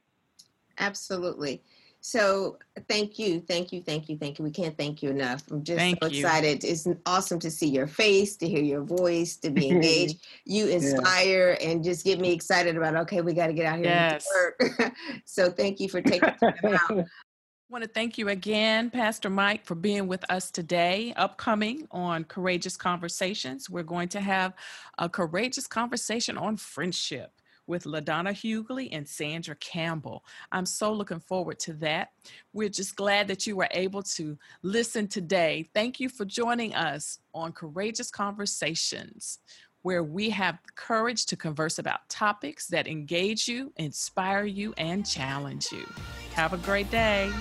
Absolutely. 0.78 1.60
So 2.02 2.56
thank 2.88 3.18
you, 3.18 3.40
thank 3.40 3.72
you, 3.72 3.82
thank 3.82 4.08
you, 4.08 4.16
thank 4.16 4.38
you. 4.38 4.44
We 4.44 4.50
can't 4.50 4.76
thank 4.76 5.02
you 5.02 5.10
enough. 5.10 5.42
I'm 5.50 5.62
just 5.62 5.78
thank 5.78 5.98
so 6.02 6.08
excited. 6.08 6.64
You. 6.64 6.70
It's 6.70 6.88
awesome 7.04 7.38
to 7.40 7.50
see 7.50 7.68
your 7.68 7.86
face, 7.86 8.36
to 8.36 8.48
hear 8.48 8.62
your 8.62 8.82
voice, 8.82 9.36
to 9.38 9.50
be 9.50 9.68
engaged. 9.70 10.24
you 10.46 10.68
inspire 10.68 11.58
yeah. 11.60 11.68
and 11.68 11.84
just 11.84 12.04
get 12.04 12.18
me 12.18 12.32
excited 12.32 12.76
about 12.76 12.96
okay, 12.96 13.20
we 13.20 13.34
got 13.34 13.48
to 13.48 13.52
get 13.52 13.66
out 13.66 13.78
here 13.78 13.86
yes. 13.86 14.26
and 14.60 14.70
work. 14.78 14.92
so 15.26 15.50
thank 15.50 15.78
you 15.78 15.88
for 15.88 16.00
taking 16.00 16.20
time 16.40 16.54
out. 16.64 16.90
I 16.90 17.72
want 17.72 17.84
to 17.84 17.90
thank 17.90 18.18
you 18.18 18.30
again, 18.30 18.90
Pastor 18.90 19.30
Mike, 19.30 19.64
for 19.64 19.74
being 19.76 20.08
with 20.08 20.28
us 20.30 20.50
today. 20.50 21.12
Upcoming 21.16 21.86
on 21.92 22.24
Courageous 22.24 22.76
Conversations, 22.76 23.70
we're 23.70 23.84
going 23.84 24.08
to 24.08 24.20
have 24.20 24.54
a 24.98 25.08
courageous 25.08 25.66
conversation 25.66 26.36
on 26.36 26.56
friendship 26.56 27.39
with 27.70 27.84
LaDonna 27.84 28.32
Hughley 28.32 28.88
and 28.92 29.08
Sandra 29.08 29.54
Campbell. 29.54 30.24
I'm 30.52 30.66
so 30.66 30.92
looking 30.92 31.20
forward 31.20 31.58
to 31.60 31.72
that. 31.74 32.10
We're 32.52 32.68
just 32.68 32.96
glad 32.96 33.28
that 33.28 33.46
you 33.46 33.56
were 33.56 33.68
able 33.70 34.02
to 34.02 34.36
listen 34.62 35.06
today. 35.06 35.70
Thank 35.72 36.00
you 36.00 36.08
for 36.10 36.24
joining 36.24 36.74
us 36.74 37.20
on 37.32 37.52
Courageous 37.52 38.10
Conversations, 38.10 39.38
where 39.82 40.02
we 40.02 40.28
have 40.30 40.58
courage 40.74 41.24
to 41.26 41.36
converse 41.36 41.78
about 41.78 42.06
topics 42.10 42.66
that 42.66 42.86
engage 42.86 43.48
you, 43.48 43.72
inspire 43.76 44.44
you, 44.44 44.74
and 44.76 45.06
challenge 45.06 45.72
you. 45.72 45.86
Have 46.34 46.52
a 46.52 46.58
great 46.58 46.90
day. 46.90 47.32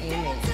Amen. 0.00 0.49